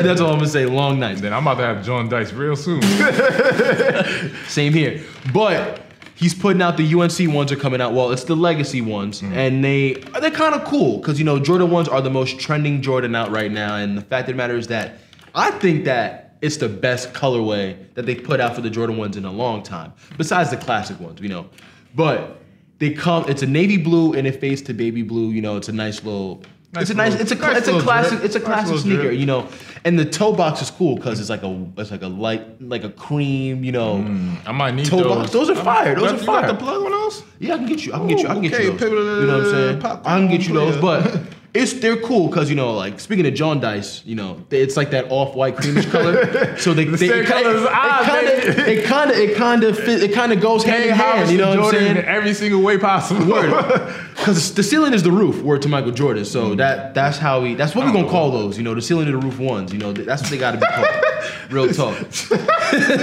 That's 0.03 0.19
all 0.19 0.31
I'm 0.31 0.39
gonna 0.39 0.49
say. 0.49 0.65
Long 0.65 0.99
nights. 0.99 1.21
then 1.21 1.31
I'm 1.31 1.47
about 1.47 1.55
to 1.61 1.63
have 1.63 1.85
jaundice 1.85 2.33
real 2.33 2.57
soon. 2.57 2.81
Same 4.47 4.73
here. 4.73 5.01
But 5.33 5.84
he's 6.15 6.33
putting 6.33 6.61
out 6.61 6.77
the 6.77 6.93
UNC 6.93 7.33
ones 7.33 7.51
are 7.51 7.55
coming 7.55 7.81
out. 7.81 7.93
Well, 7.93 8.11
it's 8.11 8.23
the 8.23 8.35
legacy 8.35 8.81
ones, 8.81 9.21
mm-hmm. 9.21 9.33
and 9.33 9.63
they 9.63 9.93
they're 10.19 10.31
kind 10.31 10.55
of 10.55 10.65
cool 10.65 10.97
because 10.97 11.19
you 11.19 11.25
know 11.25 11.39
Jordan 11.39 11.69
ones 11.69 11.87
are 11.87 12.01
the 12.01 12.09
most 12.09 12.39
trending 12.39 12.81
Jordan 12.81 13.15
out 13.15 13.31
right 13.31 13.51
now. 13.51 13.75
And 13.75 13.97
the 13.97 14.01
fact 14.01 14.27
of 14.27 14.35
the 14.35 14.37
matter 14.37 14.57
is 14.57 14.67
that 14.67 14.97
I 15.35 15.51
think 15.51 15.85
that 15.85 16.37
it's 16.41 16.57
the 16.57 16.69
best 16.69 17.13
colorway 17.13 17.93
that 17.93 18.05
they 18.05 18.15
put 18.15 18.39
out 18.39 18.55
for 18.55 18.61
the 18.61 18.69
Jordan 18.69 18.97
ones 18.97 19.17
in 19.17 19.25
a 19.25 19.31
long 19.31 19.63
time, 19.63 19.93
besides 20.17 20.49
the 20.49 20.57
classic 20.57 20.99
ones, 20.99 21.21
you 21.21 21.29
know. 21.29 21.49
But 21.93 22.41
they 22.79 22.91
come. 22.91 23.29
It's 23.29 23.41
a 23.41 23.47
navy 23.47 23.77
blue 23.77 24.13
and 24.13 24.27
it 24.27 24.39
fades 24.39 24.61
to 24.63 24.73
baby 24.73 25.01
blue. 25.01 25.29
You 25.31 25.41
know, 25.41 25.57
it's 25.57 25.69
a 25.69 25.73
nice 25.73 26.03
little. 26.03 26.43
Nice 26.75 26.81
it's 26.83 26.91
a 26.91 26.93
nice. 26.95 27.11
little- 27.13 27.21
It's 27.21 27.31
a. 27.31 27.35
nice 27.35 27.57
it's 27.57 27.67
a 27.67 27.79
classic. 27.81 28.09
drip. 28.11 28.23
It's 28.25 28.35
a 28.35 28.39
classic 28.39 28.65
little 28.67 28.81
sneaker. 28.81 29.01
drip. 29.03 29.19
You 29.19 29.25
know, 29.25 29.47
and 29.85 29.97
the 29.97 30.05
toe 30.05 30.33
box 30.33 30.61
is 30.61 30.69
cool 30.71 30.95
because 30.95 31.19
it's 31.19 31.29
like 31.29 31.41
a. 31.43 31.65
It's 31.77 31.91
like 31.91 32.01
a 32.03 32.07
light, 32.07 32.61
like 32.61 32.83
a 32.83 32.89
cream. 32.89 33.63
You 33.63 33.71
know. 33.71 33.95
Mm, 33.97 34.37
I 34.45 34.51
might 34.51 34.75
need 34.75 34.85
Toe 34.85 34.97
those. 35.03 35.15
box. 35.17 35.31
Those 35.31 35.49
are 35.49 35.55
fire. 35.55 35.95
Those 35.95 36.11
You 36.11 36.17
are 36.17 36.25
got 36.25 36.25
fire. 36.25 36.47
the 36.47 36.55
plug 36.55 36.83
on 36.83 36.91
those? 36.91 37.23
Yeah, 37.39 37.53
I 37.55 37.57
can 37.57 37.65
get 37.67 37.85
you. 37.85 37.93
I 37.93 37.97
can 37.97 38.07
get 38.07 38.19
you. 38.19 38.27
I 38.27 38.33
can 38.33 38.41
get 38.43 38.51
you 38.63 38.77
those. 38.77 38.81
You 39.21 39.27
know 39.27 39.37
what 39.37 39.45
I'm 39.47 39.51
saying? 39.51 39.79
pop- 39.79 40.01
I 40.05 40.17
can 40.19 40.27
get 40.29 40.47
you 40.47 40.53
those, 40.53 40.77
but 40.77 41.19
it's 41.55 41.73
they're 41.73 41.97
cool 41.97 42.27
because 42.27 42.49
you 42.49 42.55
know, 42.55 42.73
like 42.73 42.99
speaking 42.99 43.25
of 43.25 43.33
jaundice, 43.33 44.01
you 44.05 44.15
know, 44.15 44.43
it's 44.51 44.75
like 44.77 44.91
that 44.91 45.05
off-white 45.09 45.55
creamish 45.57 45.89
color. 45.89 46.55
So 46.59 46.73
they, 46.73 46.85
they 46.85 46.97
same 46.97 47.11
it, 47.23 47.25
color 47.27 47.55
as 47.57 47.63
it, 47.63 47.71
ours, 47.71 48.05
kind 48.07 48.27
of 48.27 48.67
it 48.67 48.85
kind 48.85 49.11
of 49.11 49.17
it 49.17 49.35
kind 49.37 49.63
of 49.63 49.77
fit, 49.77 50.03
it 50.03 50.13
kind 50.13 50.31
of 50.33 50.39
goes 50.41 50.63
hand 50.63 50.83
in 50.83 50.93
hand. 50.95 51.31
You 51.31 51.37
know 51.37 51.49
what 51.49 51.59
I'm 51.59 51.71
saying? 51.79 51.97
in 51.97 52.05
every 52.05 52.33
single 52.33 52.61
way 52.61 52.77
possible. 52.77 53.25
Because 53.25 54.53
the 54.55 54.63
ceiling 54.63 54.93
is 54.93 55.03
the 55.03 55.11
roof. 55.11 55.41
Word 55.41 55.61
to 55.63 55.69
Michael 55.69 55.91
Jordan. 55.91 56.25
So 56.25 56.51
Mm. 56.51 56.57
that 56.57 56.93
that's 56.93 57.17
how 57.17 57.41
we. 57.41 57.55
That's 57.55 57.73
what 57.75 57.85
we're 57.85 57.93
gonna 57.93 58.09
call 58.09 58.31
those. 58.31 58.57
You 58.57 58.63
know, 58.63 58.73
the 58.75 58.81
ceiling 58.81 59.07
of 59.07 59.13
the 59.13 59.19
roof 59.27 59.39
ones. 59.39 59.71
You 59.73 59.79
know, 59.79 59.91
that's 59.93 60.21
what 60.21 60.31
they 60.31 60.37
got 60.37 60.51
to 60.51 60.57
be 60.57 60.65
called. 60.67 60.87
Real 61.51 61.67
talk. 61.73 61.95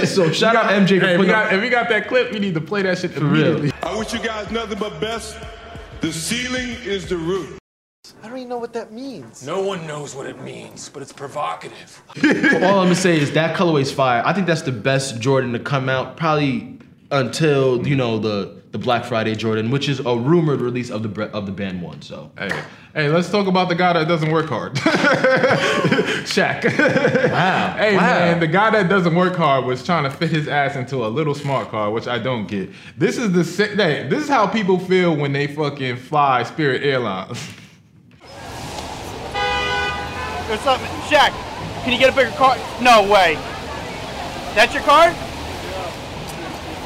so 0.05 0.31
shout 0.31 0.55
out 0.55 0.65
MJ 0.71 0.99
for 0.99 1.05
Hey, 1.05 1.13
if 1.15 1.19
we, 1.19 1.25
putting 1.25 1.27
got, 1.27 1.47
up. 1.47 1.53
if 1.53 1.61
we 1.61 1.69
got 1.69 1.89
that 1.89 2.07
clip, 2.07 2.31
we 2.31 2.39
need 2.39 2.53
to 2.53 2.61
play 2.61 2.81
that 2.83 2.97
shit 2.99 3.15
real. 3.15 3.25
immediately. 3.27 3.71
I 3.83 3.97
wish 3.97 4.13
you 4.13 4.19
guys 4.19 4.49
nothing 4.51 4.79
but 4.79 4.99
best. 4.99 5.37
The 6.01 6.11
ceiling 6.11 6.69
is 6.83 7.07
the 7.07 7.17
roof. 7.17 7.57
I 8.21 8.27
don't 8.27 8.37
even 8.37 8.49
know 8.49 8.57
what 8.57 8.73
that 8.73 8.91
means. 8.91 9.45
No 9.47 9.61
one 9.61 9.87
knows 9.87 10.13
what 10.13 10.25
it 10.25 10.41
means, 10.41 10.89
but 10.89 11.01
it's 11.01 11.13
provocative. 11.13 12.01
All 12.25 12.79
I'm 12.79 12.85
gonna 12.87 12.95
say 12.95 13.17
is 13.17 13.31
that 13.31 13.55
colorway's 13.55 13.93
fire. 13.93 14.21
I 14.25 14.33
think 14.33 14.45
that's 14.45 14.61
the 14.63 14.73
best 14.73 15.21
Jordan 15.21 15.53
to 15.53 15.59
come 15.59 15.87
out 15.87 16.17
probably 16.17 16.79
until 17.11 17.87
you 17.87 17.95
know 17.95 18.19
the 18.19 18.61
the 18.71 18.77
Black 18.77 19.05
Friday 19.05 19.35
Jordan, 19.35 19.71
which 19.71 19.87
is 19.87 20.01
a 20.01 20.17
rumored 20.17 20.59
release 20.59 20.89
of 20.89 21.01
the 21.01 21.07
bre- 21.07 21.23
of 21.23 21.45
the 21.45 21.53
band 21.53 21.81
one. 21.81 22.01
So 22.01 22.29
Hey, 22.37 22.49
hey, 22.93 23.07
let's 23.07 23.29
talk 23.29 23.47
about 23.47 23.69
the 23.69 23.75
guy 23.75 23.93
that 23.93 24.05
doesn't 24.09 24.31
work 24.31 24.47
hard. 24.47 24.73
Shaq. 26.25 26.65
wow, 27.31 27.73
Hey 27.77 27.95
wow. 27.95 28.01
man, 28.01 28.39
the 28.41 28.47
guy 28.47 28.69
that 28.71 28.89
doesn't 28.89 29.15
work 29.15 29.35
hard 29.37 29.63
was 29.63 29.81
trying 29.81 30.03
to 30.03 30.09
fit 30.09 30.29
his 30.29 30.49
ass 30.49 30.75
into 30.75 31.05
a 31.05 31.07
little 31.07 31.35
smart 31.35 31.69
car, 31.69 31.89
which 31.89 32.07
I 32.07 32.19
don't 32.19 32.47
get. 32.47 32.69
This 32.97 33.17
is 33.17 33.31
the 33.31 33.45
si- 33.45 33.75
hey, 33.77 34.09
this 34.09 34.23
is 34.23 34.29
how 34.29 34.45
people 34.47 34.77
feel 34.77 35.15
when 35.15 35.31
they 35.31 35.47
fucking 35.47 35.95
fly 35.97 36.43
Spirit 36.43 36.83
Airlines. 36.83 37.39
There's 40.53 40.65
something. 40.65 40.87
Shaq, 41.09 41.31
can 41.81 41.93
you 41.93 41.97
get 41.97 42.13
a 42.13 42.15
bigger 42.15 42.29
car? 42.37 42.55
No 42.79 43.01
way. 43.11 43.39
That's 44.53 44.71
your 44.71 44.83
car? 44.83 45.09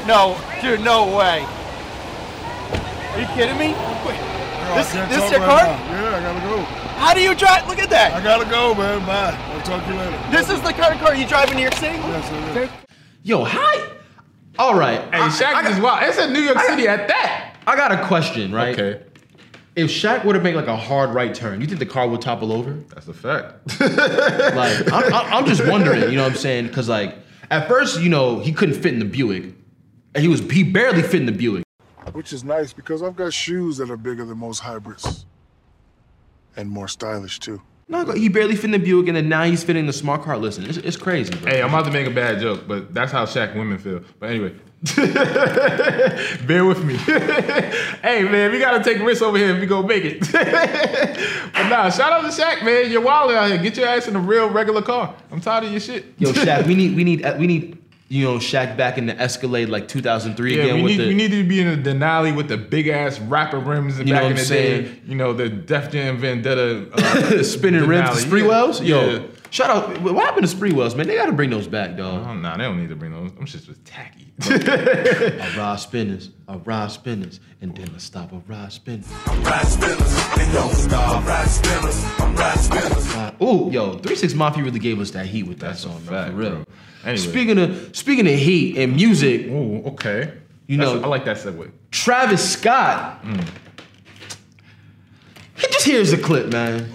No, 0.08 0.40
dude, 0.62 0.80
no 0.80 1.14
way. 1.14 1.44
Are 3.12 3.20
you 3.20 3.28
kidding 3.36 3.58
me? 3.58 3.76
This, 4.74 4.94
this 4.94 5.22
is 5.22 5.32
your 5.32 5.42
car? 5.42 5.66
Yeah, 5.66 6.16
I 6.16 6.22
gotta 6.22 6.40
go. 6.48 6.62
How 6.96 7.14
do 7.14 7.20
you 7.20 7.36
drive? 7.36 7.68
Look 7.68 7.80
at 7.80 7.90
that. 7.90 8.14
I 8.14 8.24
gotta 8.24 8.50
go, 8.50 8.74
man. 8.74 9.06
Bye. 9.06 9.36
I'll 9.52 9.62
talk 9.64 9.84
to 9.84 9.92
you 9.92 10.00
later. 10.00 10.18
This 10.32 10.50
is 10.50 10.62
the 10.62 10.72
kind 10.72 10.94
of 10.94 11.02
car 11.02 11.14
you 11.14 11.28
drive 11.28 11.52
in 11.52 11.58
New 11.58 11.64
York 11.64 11.76
City? 11.76 12.00
yo, 13.24 13.44
hi. 13.44 13.86
All 14.58 14.76
right, 14.80 15.02
Hey, 15.14 15.20
Shaq 15.28 15.70
is 15.70 15.78
wild. 15.82 16.08
It's 16.08 16.18
in 16.18 16.32
New 16.32 16.40
York 16.40 16.60
City 16.60 16.88
at 16.88 17.10
that. 17.10 17.58
I 17.68 17.76
got 17.76 17.92
a 17.92 18.02
question, 18.08 18.54
right? 18.54 18.80
Okay, 18.80 19.04
If 19.78 19.92
Shaq 19.92 20.26
were 20.26 20.34
to 20.34 20.40
make 20.40 20.56
like 20.56 20.66
a 20.66 20.76
hard 20.76 21.12
right 21.12 21.36
turn, 21.36 21.62
you 21.62 21.68
think 21.68 21.78
the 21.78 21.86
car 21.86 22.08
would 22.08 22.20
topple 22.20 22.52
over? 22.52 22.74
that's 22.90 23.08
a 23.08 23.14
fact. 23.14 23.80
Like, 23.80 24.92
I'm, 24.92 25.14
I'm 25.14 25.34
I'm 25.34 25.46
just 25.46 25.68
wondering, 25.68 26.02
you 26.10 26.16
know 26.16 26.24
what 26.24 26.32
I'm 26.32 26.38
saying? 26.38 26.66
Because 26.68 26.90
like 26.90 27.16
at 27.52 27.68
first, 27.68 28.02
you 28.02 28.10
know, 28.10 28.40
he 28.40 28.52
couldn't 28.52 28.74
fit 28.74 28.94
in 28.94 28.98
the 29.00 29.06
Buick, 29.06 29.54
and 30.16 30.24
he 30.24 30.28
was 30.28 30.40
he 30.50 30.64
barely 30.64 31.04
fit 31.04 31.22
in 31.22 31.28
the 31.28 31.32
Buick. 31.32 31.64
Which 32.14 32.34
is 32.34 32.44
nice 32.44 32.74
because 32.74 33.04
I've 33.04 33.16
got 33.16 33.34
shoes 33.34 33.78
that 33.78 33.92
are 33.92 33.98
bigger 33.98 34.26
than 34.26 34.40
most 34.40 34.60
hybrids. 34.60 35.28
And 36.56 36.72
more 36.72 36.88
stylish 36.88 37.38
too. 37.38 37.62
No, 37.90 38.04
he 38.12 38.28
barely 38.28 38.56
fit 38.56 38.66
in 38.66 38.72
the 38.72 38.80
Buick, 38.80 39.08
and 39.08 39.16
then 39.16 39.30
now 39.30 39.44
he's 39.44 39.64
fitting 39.64 39.86
the 39.86 39.94
smart 39.94 40.22
car. 40.22 40.38
Listen, 40.38 40.66
it's, 40.66 40.78
it's 40.78 40.98
crazy, 40.98 41.34
bro. 41.34 41.50
Hey, 41.50 41.62
I'm 41.62 41.70
about 41.70 41.86
to 41.86 41.92
make 41.92 42.06
a 42.06 42.12
bad 42.12 42.42
joke, 42.42 42.68
but 42.68 42.94
that's 42.94 43.14
how 43.14 43.26
Shaq 43.26 43.56
women 43.56 43.78
feel. 43.78 44.02
But 44.20 44.30
anyway, 44.30 44.54
bear 46.46 46.66
with 46.66 46.84
me. 46.84 46.96
hey 46.98 48.24
man, 48.24 48.52
we 48.52 48.60
gotta 48.60 48.84
take 48.84 49.02
risks 49.02 49.22
over 49.22 49.38
here 49.38 49.56
if 49.56 49.62
we 49.62 49.68
gonna 49.68 49.88
make 49.88 50.04
it. 50.04 50.20
but 51.54 51.70
nah, 51.70 51.90
shout 51.90 52.12
out 52.12 52.22
to 52.30 52.42
Shaq, 52.42 52.64
man. 52.66 52.92
You're 52.92 53.02
wild 53.02 53.32
out 53.32 53.50
here. 53.50 53.58
Get 53.58 53.78
your 53.78 53.88
ass 53.88 54.10
in 54.10 54.18
a 54.18 54.20
real 54.20 54.50
regular 54.50 54.82
car. 54.82 55.16
I'm 55.32 55.40
tired 55.40 55.64
of 55.64 55.72
your 55.72 55.80
shit. 55.80 56.14
Yo, 56.18 56.34
Shaq, 56.34 56.68
we 56.68 56.76
need 56.76 56.94
we 56.94 57.06
need 57.06 57.26
we 57.40 57.48
need 57.48 57.78
you 58.10 58.24
know 58.24 58.38
Shaq 58.38 58.78
back 58.78 58.98
in 58.98 59.06
the 59.06 59.20
Escalade 59.20 59.68
like 59.70 59.88
2003 59.88 60.56
Yeah, 60.56 60.64
again 60.64 60.76
we 60.78 60.82
with 60.84 60.92
need 60.92 61.00
the 61.00 61.08
we 61.10 61.14
need 61.14 61.32
to 61.32 61.44
be 61.44 61.60
in 61.62 61.68
a 61.68 61.76
Denali 61.76 62.36
with 62.36 62.48
the 62.48 62.58
big 62.58 62.88
ass 62.88 63.20
rapper 63.20 63.60
rims 63.60 63.98
back 63.98 64.08
in 64.08 64.30
the 64.30 64.34
day. 64.36 64.44
saying? 64.44 65.02
You 65.06 65.16
know 65.16 65.34
the 65.34 65.50
Def 65.50 65.92
Jam 65.92 66.18
Vendetta 66.18 66.88
uh, 66.94 67.44
spinning 67.44 67.86
rims, 67.88 68.10
the 68.10 68.16
Denali. 68.16 68.26
spree 68.26 68.42
Yeah, 68.44 68.48
wells. 68.48 68.82
Yo, 68.82 69.10
yeah. 69.10 69.20
Shout 69.50 69.70
out. 69.70 70.02
What 70.02 70.16
happened 70.26 70.48
to 70.48 70.56
Sprewells, 70.56 70.96
man? 70.96 71.08
They 71.08 71.16
gotta 71.16 71.32
bring 71.32 71.50
those 71.50 71.68
back, 71.68 71.96
dog. 71.98 72.26
Oh, 72.28 72.34
nah, 72.34 72.58
they 72.58 72.64
don't 72.64 72.80
need 72.80 72.90
to 72.90 72.96
bring 72.96 73.12
those. 73.12 73.32
Them 73.34 73.46
shits 73.46 73.68
was 73.68 73.78
tacky. 73.86 74.34
I 74.42 75.54
ride 75.58 75.80
spinners, 75.80 76.30
I 76.48 76.58
ride 76.58 76.92
spinners, 76.92 77.40
and 77.62 77.76
then 77.76 77.90
I 77.96 77.98
stop 77.98 78.32
a 78.34 78.38
ride 78.48 78.72
spinners. 78.72 79.08
Uh, 83.18 83.32
Ooh, 83.42 83.70
yo, 83.72 83.98
Three 84.00 84.16
Six 84.16 84.34
Mafia 84.34 84.64
really 84.64 84.80
gave 84.80 85.00
us 85.00 85.12
that 85.12 85.26
heat 85.26 85.44
with 85.44 85.60
that 85.60 85.68
That's 85.70 85.80
a 85.80 85.84
song, 85.90 86.02
bro, 86.06 86.14
fact, 86.18 86.32
for 86.32 86.38
real. 86.38 86.50
bro. 86.52 86.64
Anyway. 87.04 87.18
Speaking 87.18 87.58
of 87.58 87.96
speaking 87.96 88.28
of 88.28 88.34
heat 88.36 88.78
and 88.78 88.96
music, 88.96 89.48
Ooh, 89.48 89.84
okay. 89.88 90.34
You 90.68 90.78
That's- 90.78 90.96
know- 90.96 91.04
I 91.04 91.08
like 91.08 91.26
that 91.26 91.38
segue. 91.38 91.72
Travis 91.92 92.48
Scott. 92.54 93.24
He 95.56 95.68
just 95.72 95.86
here's 95.86 96.14
a 96.14 96.18
clip, 96.18 96.48
man. 96.52 96.90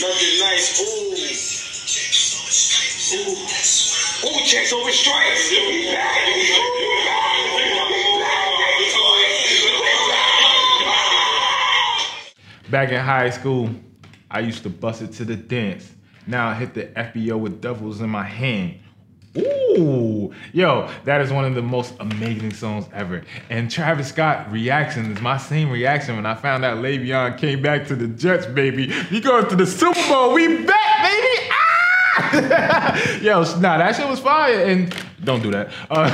Nothing 0.00 0.38
nice. 0.38 0.80
Ooh. 0.80 1.10
Ooh. 3.18 4.28
Ooh, 4.28 4.44
checks 4.44 4.72
over 4.72 4.92
stripes. 4.92 5.50
Back 12.70 12.90
in 12.92 13.00
high 13.00 13.30
school, 13.30 13.70
I 14.30 14.40
used 14.40 14.62
to 14.62 14.70
bust 14.70 15.02
it 15.02 15.12
to 15.14 15.24
the 15.24 15.34
dance. 15.34 15.92
Now 16.28 16.48
I 16.48 16.54
hit 16.54 16.74
the 16.74 16.84
FBO 16.84 17.38
with 17.38 17.60
devils 17.60 18.00
in 18.00 18.10
my 18.10 18.24
hand. 18.24 18.78
Ooh, 19.78 20.34
yo, 20.52 20.90
that 21.04 21.20
is 21.20 21.32
one 21.32 21.44
of 21.44 21.54
the 21.54 21.62
most 21.62 21.94
amazing 22.00 22.52
songs 22.52 22.86
ever. 22.92 23.22
And 23.48 23.70
Travis 23.70 24.08
Scott 24.08 24.50
reaction 24.50 25.12
is 25.12 25.20
my 25.20 25.36
same 25.36 25.70
reaction 25.70 26.16
when 26.16 26.26
I 26.26 26.34
found 26.34 26.64
out 26.64 26.78
Le'Veon 26.78 27.38
came 27.38 27.62
back 27.62 27.86
to 27.88 27.96
the 27.96 28.08
Jets, 28.08 28.46
baby. 28.46 28.92
We 29.10 29.20
going 29.20 29.46
to 29.48 29.56
the 29.56 29.66
Super 29.66 30.00
Bowl, 30.08 30.32
we 30.34 30.64
back, 30.64 31.02
baby. 31.02 31.50
Ah! 31.50 33.18
yo, 33.22 33.40
nah, 33.60 33.78
that 33.78 33.94
shit 33.94 34.08
was 34.08 34.20
fire. 34.20 34.64
And 34.64 34.94
don't 35.22 35.42
do 35.42 35.50
that. 35.52 35.70
Uh, 35.90 36.10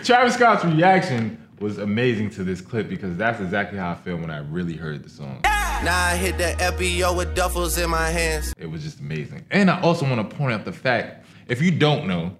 Travis 0.04 0.34
Scott's 0.34 0.64
reaction 0.64 1.38
was 1.60 1.78
amazing 1.78 2.30
to 2.30 2.44
this 2.44 2.60
clip 2.60 2.88
because 2.88 3.16
that's 3.16 3.40
exactly 3.40 3.78
how 3.78 3.92
I 3.92 3.94
feel 3.94 4.16
when 4.16 4.30
I 4.30 4.38
really 4.38 4.76
heard 4.76 5.04
the 5.04 5.08
song. 5.08 5.40
Now 5.44 6.06
I 6.06 6.16
hit 6.16 6.38
that 6.38 6.58
FBO 6.58 7.16
with 7.16 7.36
duffels 7.36 7.82
in 7.82 7.90
my 7.90 8.08
hands. 8.08 8.54
It 8.58 8.66
was 8.66 8.82
just 8.82 9.00
amazing. 9.00 9.44
And 9.50 9.70
I 9.70 9.80
also 9.80 10.04
want 10.06 10.28
to 10.28 10.36
point 10.36 10.52
out 10.52 10.64
the 10.64 10.72
fact, 10.72 11.23
if 11.48 11.62
you 11.62 11.70
don't 11.70 12.06
know, 12.06 12.36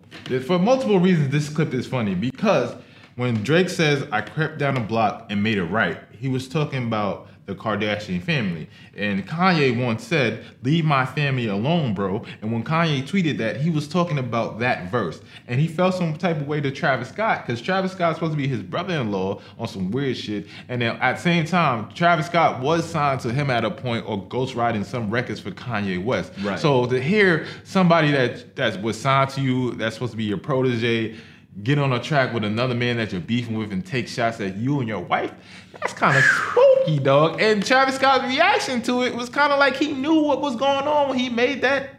for 0.46 0.58
multiple 0.58 0.98
reasons 0.98 1.30
this 1.30 1.48
clip 1.48 1.74
is 1.74 1.86
funny. 1.86 2.14
Because 2.14 2.74
When 3.16 3.44
Drake 3.44 3.68
says, 3.68 4.04
I 4.10 4.22
crept 4.22 4.58
down 4.58 4.76
a 4.76 4.80
block 4.80 5.26
and 5.30 5.40
made 5.40 5.56
it 5.56 5.64
right, 5.64 5.98
he 6.10 6.28
was 6.28 6.48
talking 6.48 6.84
about 6.84 7.28
the 7.46 7.54
Kardashian 7.54 8.22
family. 8.22 8.68
And 8.96 9.26
Kanye 9.26 9.78
once 9.78 10.04
said, 10.04 10.44
Leave 10.62 10.84
my 10.84 11.04
family 11.04 11.46
alone, 11.46 11.94
bro. 11.94 12.24
And 12.40 12.52
when 12.52 12.64
Kanye 12.64 13.06
tweeted 13.06 13.38
that, 13.38 13.60
he 13.60 13.70
was 13.70 13.86
talking 13.86 14.18
about 14.18 14.58
that 14.60 14.90
verse. 14.90 15.20
And 15.46 15.60
he 15.60 15.68
felt 15.68 15.94
some 15.94 16.16
type 16.16 16.38
of 16.40 16.46
way 16.46 16.60
to 16.60 16.70
Travis 16.70 17.08
Scott, 17.08 17.46
because 17.46 17.60
Travis 17.60 17.92
Scott's 17.92 18.16
supposed 18.16 18.32
to 18.32 18.36
be 18.36 18.48
his 18.48 18.62
brother 18.62 18.94
in 18.94 19.10
law 19.10 19.40
on 19.58 19.68
some 19.68 19.90
weird 19.90 20.16
shit. 20.16 20.46
And 20.68 20.80
then 20.80 20.96
at 20.96 21.16
the 21.16 21.22
same 21.22 21.44
time, 21.44 21.90
Travis 21.94 22.26
Scott 22.26 22.60
was 22.60 22.88
signed 22.88 23.20
to 23.20 23.32
him 23.32 23.50
at 23.50 23.64
a 23.64 23.70
point 23.70 24.08
or 24.08 24.22
ghostwriting 24.28 24.84
some 24.84 25.10
records 25.10 25.40
for 25.40 25.50
Kanye 25.50 26.02
West. 26.02 26.32
Right. 26.42 26.58
So 26.58 26.86
to 26.86 27.00
hear 27.00 27.46
somebody 27.64 28.10
that 28.12 28.56
that 28.56 28.82
was 28.82 29.00
signed 29.00 29.30
to 29.30 29.40
you, 29.40 29.72
that's 29.72 29.96
supposed 29.96 30.12
to 30.12 30.16
be 30.16 30.24
your 30.24 30.38
protege, 30.38 31.16
get 31.62 31.78
on 31.78 31.92
a 31.92 32.00
track 32.00 32.34
with 32.34 32.44
another 32.44 32.74
man 32.74 32.96
that 32.96 33.12
you're 33.12 33.20
beefing 33.20 33.56
with 33.56 33.72
and 33.72 33.84
take 33.84 34.08
shots 34.08 34.40
at 34.40 34.56
you 34.56 34.80
and 34.80 34.88
your 34.88 35.00
wife, 35.00 35.32
that's 35.72 35.92
kind 35.92 36.16
of 36.16 36.24
spooky, 36.24 36.98
dog. 36.98 37.40
And 37.40 37.64
Travis 37.64 37.96
Scott's 37.96 38.24
reaction 38.24 38.82
to 38.82 39.02
it 39.02 39.14
was 39.14 39.28
kind 39.28 39.52
of 39.52 39.58
like 39.58 39.76
he 39.76 39.92
knew 39.92 40.22
what 40.22 40.40
was 40.40 40.56
going 40.56 40.86
on 40.86 41.10
when 41.10 41.18
he 41.18 41.28
made 41.28 41.60
that. 41.62 41.90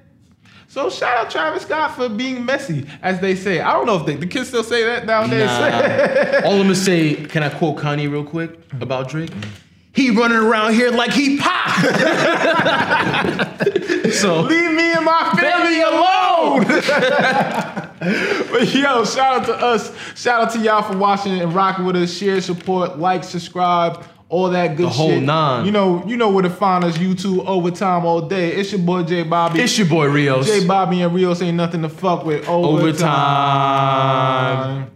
So 0.68 0.90
shout 0.90 1.18
out 1.18 1.32
Travis 1.32 1.64
Scott 1.64 1.96
for 1.96 2.10
being 2.10 2.44
messy, 2.44 2.86
as 3.02 3.22
they 3.22 3.36
say. 3.36 3.62
I 3.62 3.72
don't 3.72 3.86
know 3.86 3.98
if 3.98 4.06
they, 4.06 4.16
the 4.16 4.28
kids 4.28 4.50
still 4.50 4.64
say 4.64 4.84
that 4.84 5.06
nowadays. 5.06 5.46
Nah. 5.46 6.42
All 6.46 6.56
I'm 6.56 6.64
gonna 6.64 6.76
say, 6.76 7.16
can 7.16 7.44
I 7.44 7.50
quote 7.50 7.78
Kanye 7.78 8.12
real 8.12 8.26
quick 8.26 8.60
about 8.82 9.08
Drake? 9.08 9.32
He 9.94 10.10
running 10.10 10.38
around 10.38 10.74
here 10.74 10.92
like 10.92 11.14
he 11.14 11.38
pop. 11.38 11.80
so 14.12 14.42
Leave 14.42 14.74
me 14.74 14.92
and 14.92 15.06
my 15.06 15.32
family 15.40 15.82
alone. 15.82 16.66
but 18.52 18.74
yo, 18.74 19.04
shout 19.06 19.42
out 19.42 19.46
to 19.48 19.56
us. 19.56 19.92
Shout 20.16 20.42
out 20.44 20.52
to 20.54 20.60
y'all 20.60 20.82
for 20.84 20.98
watching 20.98 21.40
and 21.40 21.54
rocking 21.54 21.86
with 21.86 21.96
us. 21.96 22.14
Share, 22.16 22.40
support, 22.42 22.98
like, 23.00 23.24
subscribe, 23.24 24.04
all 24.30 24.50
that 24.50 24.76
good 24.78 24.86
The 24.86 24.90
whole 24.90 25.10
shit. 25.10 25.24
nine. 25.24 25.66
You 25.66 25.72
know, 25.72 26.04
you 26.06 26.18
know 26.18 26.30
where 26.32 26.44
to 26.44 26.50
find 26.50 26.84
us. 26.84 26.98
YouTube 26.98 27.46
overtime 27.46 28.06
all 28.06 28.22
day. 28.22 28.54
It's 28.54 28.72
your 28.72 28.82
boy 28.82 29.04
J 29.04 29.24
Bobby. 29.24 29.62
it's 29.62 29.78
your 29.78 29.88
boy 29.88 30.08
Rios. 30.08 30.48
J 30.48 30.66
Bobby 30.68 31.02
and 31.02 31.14
Rios 31.14 31.42
ain't 31.42 31.58
nothing 31.58 31.82
to 31.84 31.90
fuck 31.90 32.26
with. 32.26 32.48
Overtime. 32.48 32.84
Overtime. 34.70 34.92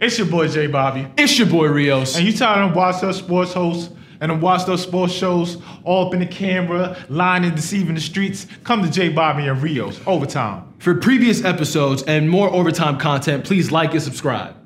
It's 0.00 0.16
your 0.18 0.28
boy 0.28 0.48
J 0.48 0.66
Bobby. 0.66 1.06
It's 1.18 1.38
your 1.38 1.46
boy 1.48 1.66
Rios. 1.66 2.16
And 2.16 2.26
you 2.26 2.32
tired 2.32 2.70
of 2.70 2.76
watch 2.76 3.02
us 3.04 3.18
sports 3.18 3.52
hosts 3.52 3.92
and 4.20 4.30
to 4.30 4.36
watch 4.36 4.66
those 4.66 4.82
sports 4.82 5.12
shows 5.12 5.58
all 5.84 6.06
up 6.06 6.14
in 6.14 6.20
the 6.20 6.26
camera, 6.26 6.96
lying 7.08 7.44
and 7.44 7.56
deceiving 7.56 7.94
the 7.94 8.00
streets? 8.00 8.46
Come 8.64 8.82
to 8.82 8.90
J 8.90 9.08
Bobby 9.08 9.46
and 9.46 9.62
Rios. 9.62 10.00
Overtime. 10.06 10.72
For 10.78 10.94
previous 10.94 11.44
episodes 11.44 12.02
and 12.04 12.28
more 12.28 12.50
overtime 12.50 12.98
content, 12.98 13.44
please 13.44 13.70
like 13.70 13.92
and 13.92 14.02
subscribe. 14.02 14.59